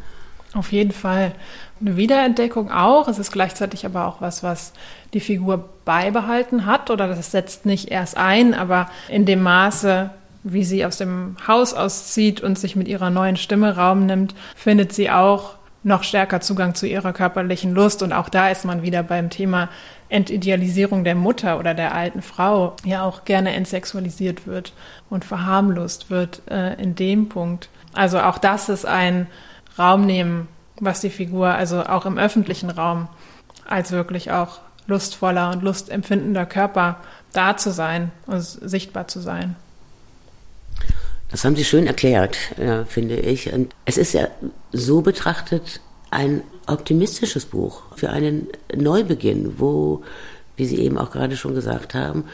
Auf 0.55 0.73
jeden 0.73 0.93
Fall. 0.93 1.33
Eine 1.81 1.97
Wiederentdeckung 1.97 2.71
auch. 2.71 3.09
Es 3.09 3.19
ist 3.19 3.33
gleichzeitig 3.33 3.87
aber 3.87 4.07
auch 4.07 4.21
was, 4.21 4.43
was 4.43 4.73
die 5.15 5.21
Figur 5.21 5.69
beibehalten 5.85 6.67
hat 6.67 6.91
oder 6.91 7.09
das 7.09 7.31
setzt 7.31 7.67
nicht 7.67 7.91
erst 7.91 8.17
ein, 8.17 8.55
aber 8.55 8.89
in 9.09 9.25
dem 9.25 9.43
Maße, 9.43 10.11
wie 10.45 10.65
sie 10.65 10.85
aus 10.85 10.99
dem 10.99 11.37
Haus 11.47 11.73
auszieht 11.73 12.41
und 12.41 12.59
sich 12.59 12.77
mit 12.77 12.89
ihrer 12.89 13.11
neuen 13.11 13.37
Stimme 13.37 13.77
Raum 13.77 14.07
nimmt, 14.07 14.35
findet 14.55 14.93
sie 14.93 15.11
auch 15.11 15.55
noch 15.85 16.05
stärker 16.05 16.41
Zugang 16.41 16.75
zu 16.75 16.87
ihrer 16.87 17.13
körperlichen 17.13 17.73
Lust. 17.73 18.03
Und 18.03 18.13
auch 18.13 18.29
da 18.29 18.49
ist 18.49 18.65
man 18.65 18.83
wieder 18.83 19.03
beim 19.03 19.31
Thema 19.31 19.69
Entidealisierung 20.09 21.05
der 21.05 21.15
Mutter 21.15 21.59
oder 21.59 21.75
der 21.75 21.95
alten 21.95 22.23
Frau, 22.23 22.77
ja 22.85 23.03
auch 23.03 23.25
gerne 23.25 23.55
entsexualisiert 23.55 24.47
wird 24.47 24.75
und 25.09 25.25
verharmlost 25.25 26.11
wird 26.11 26.43
äh, 26.51 26.75
in 26.81 26.95
dem 26.95 27.29
Punkt. 27.29 27.71
Also 27.95 28.21
auch 28.21 28.39
das 28.39 28.69
ist 28.69 28.85
ein 28.85 29.27
Raum 29.79 30.07
nehmen, 30.07 30.49
was 30.81 31.01
die 31.01 31.11
Figur, 31.11 31.49
also 31.49 31.83
auch 31.83 32.07
im 32.07 32.19
öffentlichen 32.19 32.71
Raum, 32.71 33.09
als 33.69 33.93
wirklich 33.93 34.31
auch 34.31 34.61
lustvoller 34.87 35.51
und 35.51 35.63
lustempfindender 35.63 36.47
Körper 36.47 36.99
da 37.33 37.57
zu 37.57 37.71
sein 37.73 38.11
und 38.27 38.43
sichtbar 38.43 39.09
zu 39.09 39.21
sein. 39.21 39.57
Das 41.31 41.45
haben 41.45 41.57
Sie 41.57 41.65
schön 41.65 41.87
erklärt, 41.87 42.37
ja, 42.59 42.85
finde 42.85 43.17
ich. 43.17 43.53
Und 43.53 43.75
es 43.87 43.97
ist 43.97 44.13
ja 44.13 44.29
so 44.73 45.01
betrachtet 45.01 45.81
ein 46.11 46.43
optimistisches 46.67 47.47
Buch 47.47 47.83
für 47.97 48.11
einen 48.11 48.49
Neubeginn, 48.75 49.55
wo, 49.59 50.03
wie 50.57 50.67
Sie 50.67 50.79
eben 50.79 50.99
auch 50.99 51.11
gerade 51.11 51.37
schon 51.37 51.55
gesagt 51.55 51.95
haben, 51.95 52.25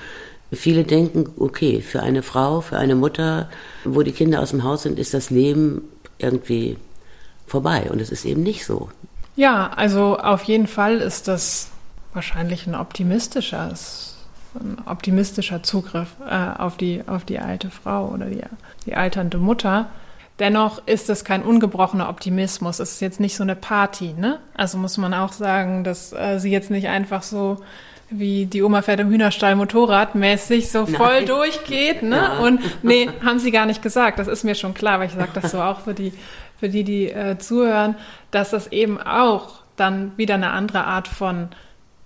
viele 0.52 0.84
denken, 0.84 1.30
okay, 1.38 1.80
für 1.80 2.02
eine 2.02 2.22
Frau, 2.22 2.60
für 2.60 2.78
eine 2.78 2.96
Mutter, 2.96 3.48
wo 3.84 4.02
die 4.02 4.12
Kinder 4.12 4.40
aus 4.40 4.50
dem 4.50 4.64
Haus 4.64 4.82
sind, 4.82 4.98
ist 4.98 5.14
das 5.14 5.30
Leben 5.30 5.82
irgendwie 6.18 6.76
vorbei. 7.48 7.88
Und 7.90 8.00
es 8.00 8.10
ist 8.10 8.24
eben 8.24 8.42
nicht 8.42 8.64
so. 8.64 8.88
Ja, 9.36 9.70
also 9.76 10.18
auf 10.18 10.44
jeden 10.44 10.66
Fall 10.66 10.96
ist 10.96 11.28
das 11.28 11.70
wahrscheinlich 12.12 12.66
ein 12.66 12.74
optimistischer, 12.74 13.72
ein 14.54 14.78
optimistischer 14.86 15.62
Zugriff 15.62 16.08
äh, 16.28 16.60
auf, 16.60 16.76
die, 16.76 17.02
auf 17.06 17.24
die 17.24 17.38
alte 17.38 17.70
Frau 17.70 18.08
oder 18.08 18.26
die, 18.26 18.42
die 18.86 18.96
alternde 18.96 19.38
Mutter. 19.38 19.86
Dennoch 20.38 20.82
ist 20.86 21.10
es 21.10 21.24
kein 21.24 21.42
ungebrochener 21.42 22.08
Optimismus. 22.08 22.78
Es 22.78 22.92
ist 22.92 23.00
jetzt 23.00 23.20
nicht 23.20 23.36
so 23.36 23.42
eine 23.42 23.56
Party, 23.56 24.14
ne? 24.16 24.38
Also 24.54 24.78
muss 24.78 24.96
man 24.96 25.12
auch 25.12 25.32
sagen, 25.32 25.82
dass 25.82 26.12
äh, 26.12 26.38
sie 26.38 26.50
jetzt 26.50 26.70
nicht 26.70 26.88
einfach 26.88 27.22
so 27.22 27.58
wie 28.10 28.46
die 28.46 28.62
Oma 28.62 28.82
fährt 28.82 29.00
im 29.00 29.10
Hühnerstall 29.10 29.54
motorradmäßig 29.54 30.70
so 30.70 30.86
voll 30.86 31.18
Nein. 31.18 31.26
durchgeht, 31.26 32.02
ne? 32.02 32.16
Ja. 32.16 32.38
Und 32.38 32.60
nee, 32.82 33.10
haben 33.24 33.38
sie 33.38 33.50
gar 33.50 33.66
nicht 33.66 33.82
gesagt. 33.82 34.18
Das 34.18 34.28
ist 34.28 34.44
mir 34.44 34.54
schon 34.54 34.74
klar, 34.74 34.98
weil 34.98 35.08
ich 35.08 35.14
sage 35.14 35.30
das 35.34 35.50
so 35.50 35.60
auch 35.60 35.80
für 35.80 35.94
die, 35.94 36.12
für 36.58 36.68
die, 36.68 36.84
die 36.84 37.10
äh, 37.10 37.38
zuhören, 37.38 37.94
dass 38.30 38.50
das 38.50 38.68
eben 38.72 39.00
auch 39.00 39.60
dann 39.76 40.12
wieder 40.16 40.34
eine 40.34 40.50
andere 40.50 40.84
Art 40.84 41.08
von 41.08 41.48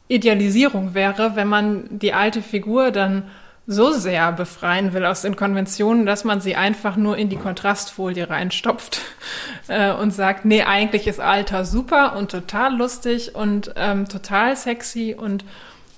Idealisierung 0.08 0.94
wäre, 0.94 1.36
wenn 1.36 1.48
man 1.48 1.84
die 1.90 2.12
alte 2.12 2.42
Figur 2.42 2.90
dann 2.90 3.24
so 3.66 3.92
sehr 3.92 4.32
befreien 4.32 4.92
will 4.92 5.06
aus 5.06 5.22
den 5.22 5.36
Konventionen, 5.36 6.04
dass 6.04 6.24
man 6.24 6.40
sie 6.40 6.56
einfach 6.56 6.96
nur 6.96 7.16
in 7.16 7.28
die 7.28 7.36
Kontrastfolie 7.36 8.28
reinstopft 8.28 9.00
äh, 9.68 9.92
und 9.92 10.10
sagt, 10.10 10.44
nee, 10.44 10.62
eigentlich 10.62 11.06
ist 11.06 11.20
Alter 11.20 11.64
super 11.64 12.16
und 12.16 12.30
total 12.30 12.76
lustig 12.76 13.34
und 13.34 13.72
ähm, 13.76 14.08
total 14.08 14.56
sexy 14.56 15.14
und 15.16 15.44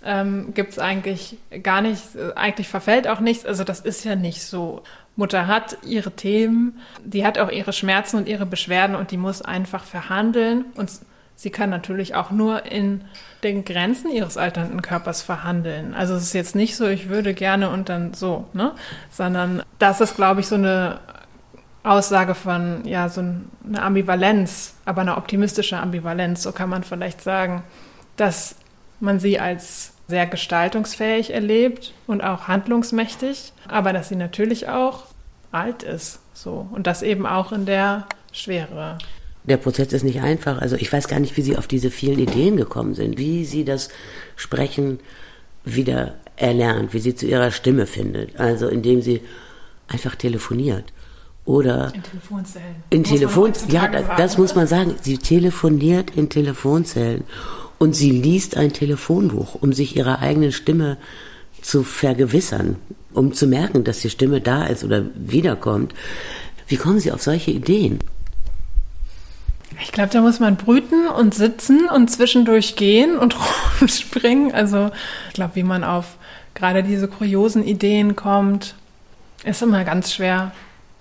ähm, 0.05 0.53
gibt 0.53 0.73
es 0.73 0.79
eigentlich 0.79 1.39
gar 1.63 1.81
nicht, 1.81 2.03
eigentlich 2.37 2.69
verfällt 2.69 3.09
auch 3.09 3.21
nichts. 3.21 3.47
Also 3.47 3.65
das 3.65 3.81
ist 3.81 4.05
ja 4.05 4.15
nicht 4.15 4.43
so. 4.43 4.83
Mutter 5.17 5.47
hat 5.47 5.79
ihre 5.85 6.11
Themen, 6.11 6.81
die 7.05 7.25
hat 7.25 7.39
auch 7.39 7.51
ihre 7.51 7.73
Schmerzen 7.73 8.17
und 8.17 8.29
ihre 8.29 8.47
Beschwerden 8.47 8.97
und 8.97 9.11
die 9.11 9.17
muss 9.17 9.43
einfach 9.43 9.85
verhandeln 9.85 10.67
und 10.77 10.91
Sie 11.37 11.51
kann 11.51 11.69
natürlich 11.69 12.15
auch 12.15 12.31
nur 12.31 12.67
in 12.67 13.03
den 13.43 13.65
Grenzen 13.65 14.11
ihres 14.11 14.37
alternden 14.37 14.83
Körpers 14.83 15.23
verhandeln. 15.23 15.95
Also 15.95 16.15
es 16.15 16.23
ist 16.23 16.33
jetzt 16.33 16.55
nicht 16.55 16.77
so, 16.77 16.87
ich 16.87 17.09
würde 17.09 17.35
gerne 17.35 17.71
und 17.71 17.89
dann 17.89 18.15
so, 18.15 18.47
ne? 18.53 18.73
Sondern 19.11 19.63
das 19.79 20.01
ist, 20.01 20.15
glaube 20.15 20.41
ich, 20.41 20.47
so 20.47 20.55
eine 20.55 21.01
Aussage 21.83 22.35
von, 22.35 22.85
ja, 22.85 23.09
so 23.09 23.21
eine 23.21 23.83
Ambivalenz, 23.83 24.75
aber 24.85 25.01
eine 25.01 25.17
optimistische 25.17 25.79
Ambivalenz, 25.79 26.43
so 26.43 26.53
kann 26.53 26.71
man 26.71 26.85
vielleicht 26.85 27.21
sagen, 27.21 27.65
dass 28.17 28.55
man 29.01 29.19
sie 29.19 29.41
als 29.41 29.93
sehr 30.09 30.27
gestaltungsfähig 30.27 31.33
erlebt 31.33 31.93
und 32.07 32.23
auch 32.23 32.49
handlungsmächtig, 32.49 33.53
aber 33.69 33.93
dass 33.93 34.09
sie 34.09 34.17
natürlich 34.17 34.69
auch 34.69 35.05
alt 35.51 35.83
ist, 35.83 36.21
so. 36.35 36.67
Und 36.73 36.87
das 36.87 37.03
eben 37.03 37.27
auch 37.27 37.53
in 37.53 37.67
der 37.67 38.07
Schwere 38.33 38.99
der 39.47 39.59
Prozess 39.59 39.93
ist 39.93 40.05
nicht 40.05 40.23
einfach. 40.23 40.63
Also 40.63 40.77
ich 40.77 40.91
weiß 40.91 41.07
gar 41.07 41.21
nicht, 41.21 41.37
wie 41.37 41.43
Sie 41.43 41.59
auf 41.59 41.67
diese 41.67 41.91
vielen 41.91 42.19
Ideen 42.19 42.57
gekommen 42.57 42.95
sind, 42.95 43.19
wie 43.19 43.45
Sie 43.45 43.67
das 43.67 43.91
Sprechen 44.37 45.01
wieder 45.65 46.15
erlernt, 46.37 46.93
wie 46.95 46.99
sie 46.99 47.15
zu 47.15 47.27
ihrer 47.27 47.51
Stimme 47.51 47.87
findet. 47.87 48.39
Also 48.39 48.69
indem 48.69 49.03
sie 49.03 49.21
einfach 49.89 50.15
telefoniert. 50.15 50.93
Oder 51.45 51.93
in 51.95 52.03
Telefonzellen. 52.03 52.77
In 52.91 53.05
Telefonzellen. 53.05 53.75
Ja, 53.75 53.89
das, 53.89 54.05
das 54.17 54.39
muss 54.39 54.55
man 54.55 54.67
sagen. 54.67 54.95
Sie 55.03 55.19
telefoniert 55.19 56.11
in 56.17 56.31
Telefonzellen 56.31 57.25
und 57.79 57.95
sie 57.95 58.11
liest 58.11 58.57
ein 58.57 58.73
Telefonbuch, 58.73 59.57
um 59.61 59.73
sich 59.73 59.97
ihrer 59.97 60.21
eigenen 60.21 60.53
Stimme 60.53 60.97
zu 61.61 61.83
vergewissern, 61.83 62.77
um 63.13 63.33
zu 63.33 63.47
merken, 63.47 63.85
dass 63.85 64.01
die 64.01 64.11
Stimme 64.11 64.41
da 64.41 64.65
ist 64.67 64.85
oder 64.85 65.05
wiederkommt. 65.15 65.95
Wie 66.67 66.77
kommen 66.77 67.01
Sie 67.01 67.13
auf 67.13 67.23
solche 67.23 67.51
Ideen? 67.51 67.99
Ich 69.83 69.93
glaube, 69.93 70.11
da 70.11 70.21
muss 70.21 70.41
man 70.41 70.57
brüten 70.57 71.09
und 71.09 71.35
sitzen 71.35 71.89
und 71.89 72.11
zwischendurch 72.11 72.77
gehen 72.77 73.19
und 73.19 73.37
rumspringen. 73.81 74.53
Also 74.53 74.91
ich 75.29 75.35
glaube, 75.35 75.57
wie 75.57 75.63
man 75.63 75.85
auf 75.85 76.17
gerade 76.55 76.83
diese 76.83 77.09
kuriosen 77.09 77.65
Ideen 77.65 78.15
kommt, 78.15 78.75
ist 79.45 79.63
immer 79.63 79.85
ganz 79.85 80.13
schwer 80.13 80.53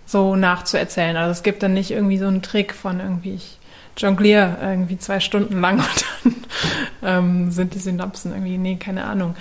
so 0.05 0.35
nachzuerzählen. 0.35 1.15
Also 1.15 1.31
es 1.31 1.43
gibt 1.43 1.63
dann 1.63 1.73
nicht 1.73 1.91
irgendwie 1.91 2.17
so 2.17 2.27
einen 2.27 2.41
Trick 2.41 2.73
von 2.73 2.99
irgendwie, 2.99 3.35
ich 3.35 3.57
jongliere 3.97 4.57
irgendwie 4.61 4.97
zwei 4.97 5.19
Stunden 5.19 5.61
lang 5.61 5.79
und 6.23 6.45
dann 7.01 7.23
ähm, 7.25 7.51
sind 7.51 7.73
die 7.73 7.79
Synapsen 7.79 8.31
irgendwie, 8.31 8.57
nee, 8.57 8.75
keine 8.75 9.05
Ahnung. 9.05 9.35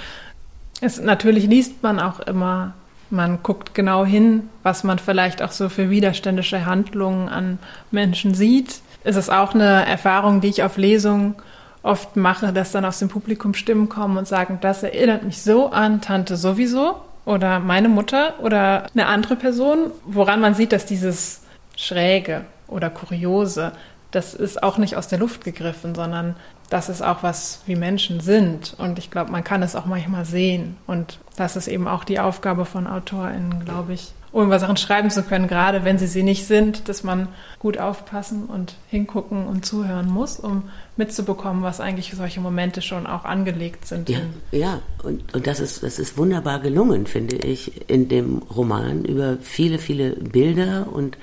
Es, 0.80 1.00
natürlich 1.00 1.46
liest 1.46 1.82
man 1.82 2.00
auch 2.00 2.20
immer, 2.20 2.74
man 3.10 3.42
guckt 3.42 3.74
genau 3.74 4.04
hin, 4.04 4.48
was 4.62 4.84
man 4.84 4.98
vielleicht 4.98 5.42
auch 5.42 5.52
so 5.52 5.68
für 5.68 5.90
widerständische 5.90 6.66
Handlungen 6.66 7.28
an 7.28 7.58
Menschen 7.90 8.34
sieht. 8.34 8.80
Es 9.04 9.16
ist 9.16 9.30
auch 9.30 9.54
eine 9.54 9.86
Erfahrung, 9.86 10.40
die 10.40 10.48
ich 10.48 10.62
auf 10.62 10.76
Lesungen 10.76 11.34
oft 11.82 12.16
mache, 12.16 12.52
dass 12.52 12.72
dann 12.72 12.84
aus 12.84 12.98
dem 12.98 13.08
Publikum 13.08 13.54
Stimmen 13.54 13.88
kommen 13.88 14.16
und 14.16 14.28
sagen, 14.28 14.58
das 14.60 14.82
erinnert 14.82 15.24
mich 15.24 15.42
so 15.42 15.70
an 15.70 16.00
Tante 16.00 16.36
sowieso 16.36 16.96
oder 17.24 17.60
meine 17.60 17.88
Mutter 17.88 18.34
oder 18.40 18.86
eine 18.94 19.06
andere 19.06 19.36
Person, 19.36 19.90
woran 20.06 20.40
man 20.40 20.54
sieht, 20.54 20.72
dass 20.72 20.86
dieses 20.86 21.42
Schräge 21.76 22.44
oder 22.68 22.90
Kuriose, 22.90 23.72
das 24.12 24.34
ist 24.34 24.62
auch 24.62 24.78
nicht 24.78 24.96
aus 24.96 25.08
der 25.08 25.18
Luft 25.18 25.42
gegriffen, 25.42 25.94
sondern 25.94 26.36
das 26.70 26.88
ist 26.88 27.02
auch 27.02 27.22
was, 27.22 27.62
wie 27.66 27.76
Menschen 27.76 28.20
sind. 28.20 28.74
Und 28.78 28.98
ich 28.98 29.10
glaube, 29.10 29.32
man 29.32 29.42
kann 29.42 29.62
es 29.62 29.74
auch 29.74 29.86
manchmal 29.86 30.24
sehen. 30.24 30.76
Und 30.86 31.18
das 31.36 31.56
ist 31.56 31.66
eben 31.66 31.88
auch 31.88 32.04
die 32.04 32.20
Aufgabe 32.20 32.64
von 32.64 32.86
AutorInnen, 32.86 33.64
glaube 33.64 33.94
ich, 33.94 34.12
um 34.32 34.44
über 34.44 34.58
Sachen 34.58 34.78
schreiben 34.78 35.10
zu 35.10 35.22
können, 35.22 35.46
gerade 35.46 35.84
wenn 35.84 35.98
sie 35.98 36.06
sie 36.06 36.22
nicht 36.22 36.46
sind, 36.46 36.88
dass 36.88 37.04
man 37.04 37.28
gut 37.58 37.76
aufpassen 37.76 38.46
und 38.46 38.76
hingucken 38.88 39.46
und 39.46 39.66
zuhören 39.66 40.08
muss, 40.08 40.38
um 40.38 40.70
mitzubekommen, 40.96 41.62
was 41.62 41.80
eigentlich 41.80 42.12
solche 42.14 42.40
Momente 42.40 42.80
schon 42.80 43.06
auch 43.06 43.24
angelegt 43.24 43.86
sind. 43.86 44.08
Ja, 44.08 44.20
ja. 44.50 44.80
Und, 45.02 45.34
und 45.34 45.46
das, 45.46 45.60
ist, 45.60 45.82
das 45.82 45.98
ist 45.98 46.16
wunderbar 46.16 46.60
gelungen, 46.60 47.06
finde 47.06 47.36
ich, 47.36 47.90
in 47.90 48.08
dem 48.08 48.38
Roman 48.38 49.04
über 49.04 49.36
viele, 49.40 49.78
viele 49.78 50.12
Bilder 50.12 50.86
und 50.90 51.18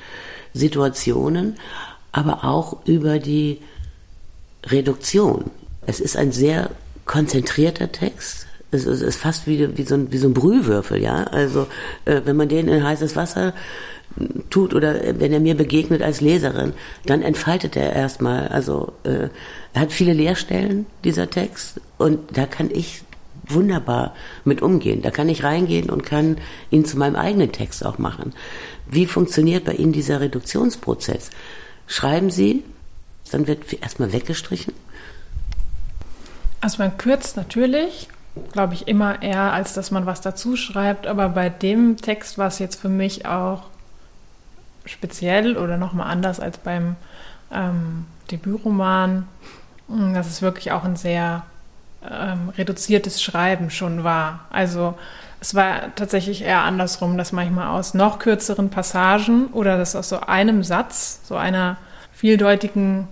Situationen, 0.53 1.57
aber 2.11 2.43
auch 2.43 2.85
über 2.85 3.19
die 3.19 3.59
Reduktion. 4.65 5.51
Es 5.85 5.99
ist 5.99 6.17
ein 6.17 6.31
sehr 6.31 6.71
konzentrierter 7.05 7.91
Text, 7.91 8.45
es 8.71 8.85
ist, 8.85 9.01
ist 9.01 9.17
fast 9.17 9.47
wie, 9.47 9.77
wie, 9.77 9.83
so 9.83 9.95
ein, 9.95 10.11
wie 10.11 10.17
so 10.17 10.27
ein 10.27 10.33
Brühwürfel, 10.33 11.01
ja. 11.01 11.23
Also 11.23 11.67
äh, 12.05 12.21
wenn 12.25 12.35
man 12.35 12.49
den 12.49 12.67
in 12.67 12.83
heißes 12.83 13.15
Wasser 13.15 13.53
tut 14.49 14.73
oder 14.73 15.19
wenn 15.19 15.31
er 15.33 15.39
mir 15.39 15.55
begegnet 15.55 16.01
als 16.01 16.21
Leserin, 16.21 16.73
dann 17.05 17.21
entfaltet 17.21 17.75
er 17.75 17.93
erstmal. 17.93 18.47
Also 18.49 18.93
äh, 19.03 19.29
er 19.73 19.81
hat 19.81 19.91
viele 19.91 20.13
Leerstellen, 20.13 20.85
dieser 21.03 21.29
Text, 21.29 21.79
und 21.97 22.37
da 22.37 22.45
kann 22.45 22.69
ich 22.71 23.03
wunderbar 23.47 24.13
mit 24.45 24.61
umgehen. 24.61 25.01
Da 25.01 25.09
kann 25.09 25.29
ich 25.29 25.43
reingehen 25.43 25.89
und 25.89 26.05
kann 26.05 26.37
ihn 26.69 26.85
zu 26.85 26.97
meinem 26.97 27.15
eigenen 27.15 27.51
Text 27.51 27.83
auch 27.83 27.97
machen. 27.97 28.33
Wie 28.85 29.07
funktioniert 29.07 29.65
bei 29.65 29.73
Ihnen 29.73 29.91
dieser 29.91 30.21
Reduktionsprozess? 30.21 31.31
Schreiben 31.89 32.29
Sie, 32.29 32.63
dann 33.31 33.47
wird 33.47 33.73
erstmal 33.73 34.13
weggestrichen? 34.13 34.73
Also 36.61 36.77
man 36.83 36.97
kürzt 36.97 37.35
natürlich, 37.35 38.09
glaube 38.51 38.75
ich, 38.75 38.87
immer 38.87 39.23
eher, 39.23 39.53
als 39.53 39.73
dass 39.73 39.89
man 39.89 40.05
was 40.05 40.21
dazu 40.21 40.55
schreibt. 40.55 41.07
Aber 41.07 41.29
bei 41.29 41.49
dem 41.49 41.97
Text 41.97 42.37
war 42.37 42.47
es 42.47 42.59
jetzt 42.59 42.79
für 42.79 42.89
mich 42.89 43.25
auch 43.25 43.63
speziell 44.85 45.57
oder 45.57 45.77
nochmal 45.77 46.11
anders 46.11 46.39
als 46.39 46.59
beim 46.59 46.95
ähm, 47.51 48.05
Debütroman, 48.29 49.27
hm, 49.87 50.13
dass 50.13 50.27
es 50.27 50.43
wirklich 50.43 50.71
auch 50.71 50.83
ein 50.83 50.95
sehr 50.95 51.43
ähm, 52.07 52.49
reduziertes 52.49 53.21
Schreiben 53.21 53.71
schon 53.71 54.03
war. 54.03 54.45
Also 54.51 54.95
es 55.41 55.55
war 55.55 55.95
tatsächlich 55.95 56.41
eher 56.43 56.63
andersrum, 56.63 57.17
dass 57.17 57.31
manchmal 57.31 57.67
aus 57.67 57.93
noch 57.93 58.19
kürzeren 58.19 58.69
Passagen 58.69 59.47
oder 59.47 59.77
das 59.77 59.95
aus 59.95 60.09
so 60.09 60.19
einem 60.19 60.63
Satz, 60.63 61.21
so 61.23 61.35
einer 61.35 61.77
vieldeutigen 62.11 63.07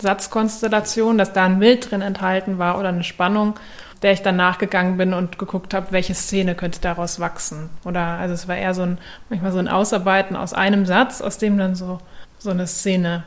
Satzkonstellation, 0.00 1.16
dass 1.16 1.32
da 1.32 1.44
ein 1.44 1.58
Bild 1.58 1.90
drin 1.90 2.02
enthalten 2.02 2.58
war 2.58 2.78
oder 2.78 2.88
eine 2.88 3.04
Spannung, 3.04 3.54
der 4.02 4.12
ich 4.12 4.20
dann 4.20 4.36
nachgegangen 4.36 4.98
bin 4.98 5.14
und 5.14 5.38
geguckt 5.38 5.72
habe, 5.72 5.86
welche 5.90 6.14
Szene 6.14 6.54
könnte 6.54 6.80
daraus 6.80 7.20
wachsen. 7.20 7.70
Oder 7.84 8.00
also 8.02 8.34
es 8.34 8.46
war 8.46 8.56
eher 8.56 8.74
so 8.74 8.82
ein, 8.82 8.98
manchmal 9.30 9.52
so 9.52 9.58
ein 9.58 9.68
Ausarbeiten 9.68 10.36
aus 10.36 10.52
einem 10.52 10.84
Satz, 10.84 11.22
aus 11.22 11.38
dem 11.38 11.56
dann 11.56 11.74
so, 11.74 12.00
so 12.38 12.50
eine 12.50 12.66
Szene 12.66 13.24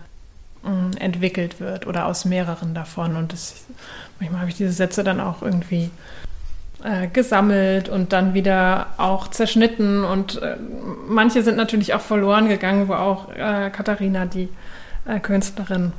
mm, 0.61 0.97
entwickelt 0.99 1.59
wird 1.59 1.87
oder 1.87 2.05
aus 2.05 2.25
mehreren 2.25 2.75
davon. 2.75 3.15
Und 3.15 3.33
das, 3.33 3.65
manchmal 4.19 4.41
habe 4.41 4.51
ich 4.51 4.57
diese 4.57 4.73
Sätze 4.73 5.03
dann 5.03 5.19
auch 5.19 5.41
irgendwie 5.41 5.89
äh, 6.87 7.07
gesammelt 7.07 7.89
und 7.89 8.13
dann 8.13 8.33
wieder 8.33 8.87
auch 8.97 9.27
zerschnitten. 9.27 10.05
Und 10.05 10.41
äh, 10.41 10.55
manche 11.07 11.43
sind 11.43 11.57
natürlich 11.57 11.93
auch 11.93 12.01
verloren 12.01 12.47
gegangen, 12.47 12.87
wo 12.87 12.93
auch 12.93 13.29
äh, 13.33 13.69
Katharina, 13.71 14.25
die 14.25 14.47
äh, 15.05 15.19
Künstlerin, 15.19 15.91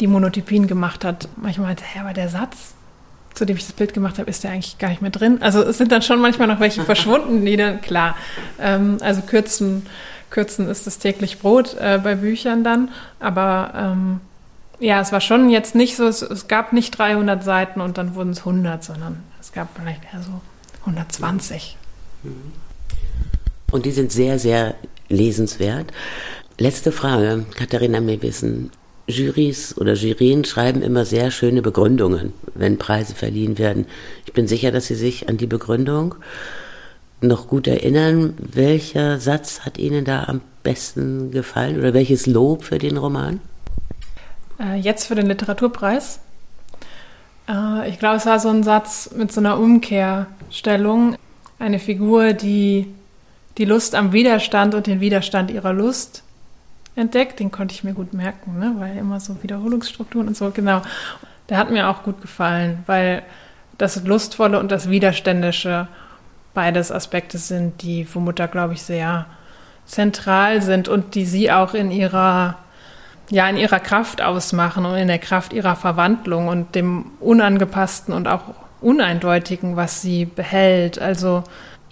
die 0.00 0.06
Monotypien 0.06 0.66
gemacht 0.66 1.04
hat, 1.04 1.28
manchmal 1.36 1.68
meinte, 1.68 1.84
hä, 1.84 2.00
aber 2.00 2.14
der 2.14 2.30
Satz, 2.30 2.74
zu 3.34 3.44
dem 3.44 3.56
ich 3.56 3.66
das 3.66 3.74
Bild 3.74 3.92
gemacht 3.92 4.18
habe, 4.18 4.30
ist 4.30 4.42
der 4.42 4.52
eigentlich 4.52 4.78
gar 4.78 4.88
nicht 4.88 5.02
mehr 5.02 5.10
drin. 5.10 5.42
Also 5.42 5.62
es 5.62 5.76
sind 5.76 5.92
dann 5.92 6.02
schon 6.02 6.20
manchmal 6.20 6.48
noch 6.48 6.60
welche 6.60 6.82
verschwunden, 6.84 7.44
die 7.44 7.56
dann, 7.56 7.82
klar, 7.82 8.16
ähm, 8.58 8.96
also 9.02 9.20
kürzen, 9.20 9.86
kürzen 10.30 10.66
ist 10.68 10.86
das 10.86 10.98
täglich 10.98 11.40
Brot 11.40 11.76
äh, 11.78 12.00
bei 12.02 12.14
Büchern 12.14 12.64
dann, 12.64 12.90
aber 13.20 13.72
ähm, 13.76 14.20
ja, 14.80 15.00
es 15.00 15.12
war 15.12 15.20
schon 15.20 15.50
jetzt 15.50 15.74
nicht 15.74 15.96
so, 15.96 16.06
es, 16.06 16.22
es, 16.22 16.48
gab 16.48 16.72
nicht 16.72 16.96
300 16.98 17.42
Seiten 17.42 17.80
und 17.80 17.98
dann 17.98 18.14
wurden 18.14 18.30
es 18.30 18.40
100, 18.40 18.82
sondern 18.82 19.22
es 19.40 19.52
gab 19.52 19.68
vielleicht 19.76 20.02
eher 20.12 20.22
so 20.22 20.40
120. 20.80 21.76
Und 23.70 23.86
die 23.86 23.90
sind 23.90 24.12
sehr, 24.12 24.38
sehr 24.38 24.74
lesenswert. 25.08 25.92
Letzte 26.58 26.92
Frage, 26.92 27.44
Katharina 27.56 28.00
Mewissen. 28.00 28.70
Jurys 29.06 29.76
oder 29.78 29.94
Jurien 29.94 30.44
schreiben 30.44 30.82
immer 30.82 31.06
sehr 31.06 31.30
schöne 31.30 31.62
Begründungen, 31.62 32.34
wenn 32.54 32.76
Preise 32.76 33.14
verliehen 33.14 33.56
werden. 33.56 33.86
Ich 34.26 34.34
bin 34.34 34.46
sicher, 34.46 34.70
dass 34.70 34.86
Sie 34.86 34.94
sich 34.94 35.30
an 35.30 35.38
die 35.38 35.46
Begründung 35.46 36.14
noch 37.22 37.48
gut 37.48 37.66
erinnern. 37.66 38.34
Welcher 38.38 39.18
Satz 39.18 39.60
hat 39.60 39.78
Ihnen 39.78 40.04
da 40.04 40.24
am 40.24 40.42
besten 40.62 41.30
gefallen 41.30 41.78
oder 41.78 41.94
welches 41.94 42.26
Lob 42.26 42.64
für 42.64 42.78
den 42.78 42.98
Roman? 42.98 43.40
Äh, 44.60 44.76
jetzt 44.76 45.06
für 45.06 45.14
den 45.14 45.26
Literaturpreis. 45.26 46.20
Äh, 47.48 47.88
ich 47.88 47.98
glaube, 47.98 48.16
es 48.16 48.26
war 48.26 48.38
so 48.40 48.48
ein 48.48 48.62
Satz 48.62 49.10
mit 49.14 49.32
so 49.32 49.40
einer 49.40 49.58
Umkehrstellung. 49.58 51.16
Eine 51.58 51.78
Figur, 51.78 52.32
die 52.32 52.92
die 53.56 53.64
Lust 53.64 53.94
am 53.94 54.12
Widerstand 54.12 54.74
und 54.74 54.86
den 54.86 55.00
Widerstand 55.00 55.50
ihrer 55.50 55.72
Lust 55.72 56.22
entdeckt. 56.94 57.40
Den 57.40 57.50
konnte 57.50 57.74
ich 57.74 57.84
mir 57.84 57.92
gut 57.92 58.12
merken, 58.14 58.58
ne? 58.58 58.74
weil 58.78 58.96
immer 58.96 59.20
so 59.20 59.42
Wiederholungsstrukturen 59.42 60.28
und 60.28 60.36
so, 60.36 60.50
genau. 60.50 60.82
Der 61.48 61.58
hat 61.58 61.70
mir 61.70 61.88
auch 61.88 62.02
gut 62.02 62.20
gefallen, 62.20 62.84
weil 62.86 63.22
das 63.78 64.04
Lustvolle 64.04 64.60
und 64.60 64.70
das 64.70 64.90
Widerständische 64.90 65.88
beides 66.54 66.92
Aspekte 66.92 67.38
sind, 67.38 67.82
die 67.82 68.04
für 68.04 68.20
Mutter, 68.20 68.48
glaube 68.48 68.74
ich, 68.74 68.82
sehr 68.82 69.26
zentral 69.86 70.60
sind 70.60 70.88
und 70.88 71.14
die 71.14 71.24
sie 71.24 71.50
auch 71.50 71.74
in 71.74 71.90
ihrer 71.90 72.56
ja 73.30 73.48
in 73.48 73.56
ihrer 73.56 73.80
Kraft 73.80 74.22
ausmachen 74.22 74.86
und 74.86 74.96
in 74.96 75.08
der 75.08 75.18
Kraft 75.18 75.52
ihrer 75.52 75.76
Verwandlung 75.76 76.48
und 76.48 76.74
dem 76.74 77.06
unangepassten 77.20 78.14
und 78.14 78.26
auch 78.26 78.42
uneindeutigen, 78.80 79.76
was 79.76 80.02
sie 80.02 80.24
behält. 80.24 80.98
Also 80.98 81.44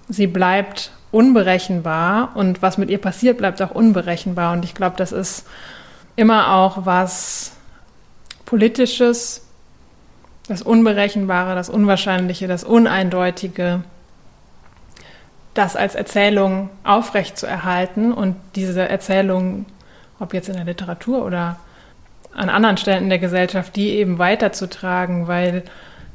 sie 0.09 0.27
bleibt 0.27 0.90
unberechenbar 1.11 2.31
und 2.35 2.62
was 2.62 2.79
mit 2.79 2.90
ihr 2.90 2.99
passiert, 2.99 3.38
bleibt 3.38 3.61
auch 3.62 3.70
unberechenbar. 3.70 4.53
Und 4.53 4.64
ich 4.64 4.75
glaube, 4.75 4.96
das 4.96 5.12
ist 5.12 5.46
immer 6.16 6.55
auch 6.55 6.87
was 6.87 7.53
Politisches, 8.44 9.42
das 10.49 10.62
Unberechenbare, 10.62 11.55
das 11.55 11.68
Unwahrscheinliche, 11.68 12.46
das 12.46 12.64
Uneindeutige, 12.64 13.83
das 15.55 15.75
als 15.75 15.94
Erzählung 15.94 16.70
aufrecht 16.85 17.38
zu 17.38 17.46
erhalten 17.46 18.12
und 18.12 18.37
diese 18.55 18.88
Erzählung, 18.88 19.66
ob 20.19 20.35
jetzt 20.35 20.49
in 20.49 20.55
der 20.55 20.65
Literatur 20.65 21.25
oder 21.25 21.57
an 22.35 22.49
anderen 22.49 22.77
Stellen 22.77 23.09
der 23.09 23.19
Gesellschaft, 23.19 23.77
die 23.77 23.91
eben 23.91 24.19
weiterzutragen, 24.19 25.27
weil 25.27 25.63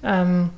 ähm, 0.04 0.52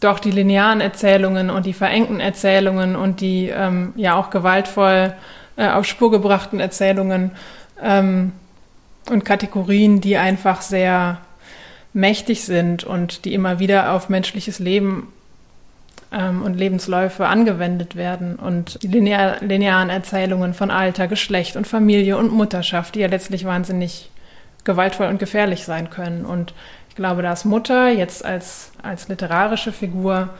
doch 0.00 0.18
die 0.18 0.30
linearen 0.30 0.80
Erzählungen 0.80 1.50
und 1.50 1.66
die 1.66 1.72
verengten 1.72 2.20
Erzählungen 2.20 2.96
und 2.96 3.20
die 3.20 3.48
ähm, 3.48 3.92
ja 3.96 4.14
auch 4.14 4.30
gewaltvoll 4.30 5.14
äh, 5.56 5.68
auf 5.68 5.86
Spur 5.86 6.10
gebrachten 6.10 6.60
Erzählungen 6.60 7.32
ähm, 7.82 8.32
und 9.10 9.24
Kategorien, 9.24 10.00
die 10.00 10.16
einfach 10.16 10.60
sehr 10.60 11.18
mächtig 11.92 12.44
sind 12.44 12.84
und 12.84 13.24
die 13.24 13.32
immer 13.32 13.58
wieder 13.58 13.92
auf 13.92 14.08
menschliches 14.08 14.58
Leben 14.58 15.12
ähm, 16.12 16.42
und 16.42 16.54
Lebensläufe 16.54 17.26
angewendet 17.26 17.96
werden. 17.96 18.36
Und 18.36 18.82
die 18.82 18.88
linear, 18.88 19.36
linearen 19.40 19.90
Erzählungen 19.90 20.54
von 20.54 20.70
Alter, 20.70 21.08
Geschlecht 21.08 21.56
und 21.56 21.66
Familie 21.66 22.16
und 22.16 22.32
Mutterschaft, 22.32 22.94
die 22.94 23.00
ja 23.00 23.08
letztlich 23.08 23.44
wahnsinnig 23.44 24.10
gewaltvoll 24.64 25.06
und 25.08 25.18
gefährlich 25.18 25.64
sein 25.64 25.90
können. 25.90 26.24
Und 26.24 26.54
ich 26.88 26.96
glaube, 26.96 27.22
dass 27.22 27.44
Mutter 27.44 27.88
jetzt 27.88 28.24
als, 28.24 28.72
als 28.82 29.08
literarische 29.08 29.72
Figur 29.72 30.30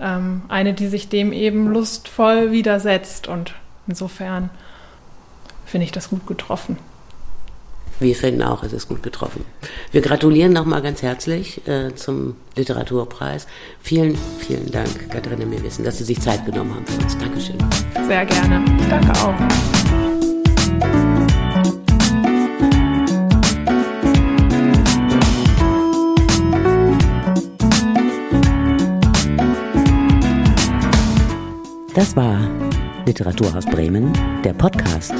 ähm, 0.00 0.42
eine, 0.48 0.74
die 0.74 0.88
sich 0.88 1.08
dem 1.08 1.32
eben 1.32 1.68
lustvoll 1.68 2.52
widersetzt. 2.52 3.28
Und 3.28 3.54
insofern 3.86 4.50
finde 5.66 5.84
ich 5.84 5.92
das 5.92 6.10
gut 6.10 6.26
getroffen. 6.26 6.78
Wir 8.00 8.16
finden 8.16 8.42
auch, 8.42 8.62
es 8.62 8.72
ist 8.72 8.88
gut 8.88 9.02
getroffen. 9.02 9.44
Wir 9.92 10.00
gratulieren 10.00 10.54
nochmal 10.54 10.80
ganz 10.80 11.02
herzlich 11.02 11.66
äh, 11.68 11.94
zum 11.94 12.36
Literaturpreis. 12.56 13.46
Vielen, 13.82 14.16
vielen 14.38 14.70
Dank, 14.70 15.10
Katharina 15.10 15.44
Meerwissen, 15.44 15.84
dass 15.84 15.98
Sie 15.98 16.04
sich 16.04 16.18
Zeit 16.18 16.46
genommen 16.46 16.74
haben 16.74 16.86
für 16.86 17.02
uns. 17.02 17.18
Dankeschön. 17.18 17.58
Sehr 18.06 18.24
gerne. 18.24 18.64
Danke 18.88 19.12
auch. 19.20 19.34
Das 31.94 32.16
war 32.16 32.48
Literatur 33.04 33.54
aus 33.54 33.66
Bremen, 33.66 34.12
der 34.42 34.54
Podcast. 34.54 35.12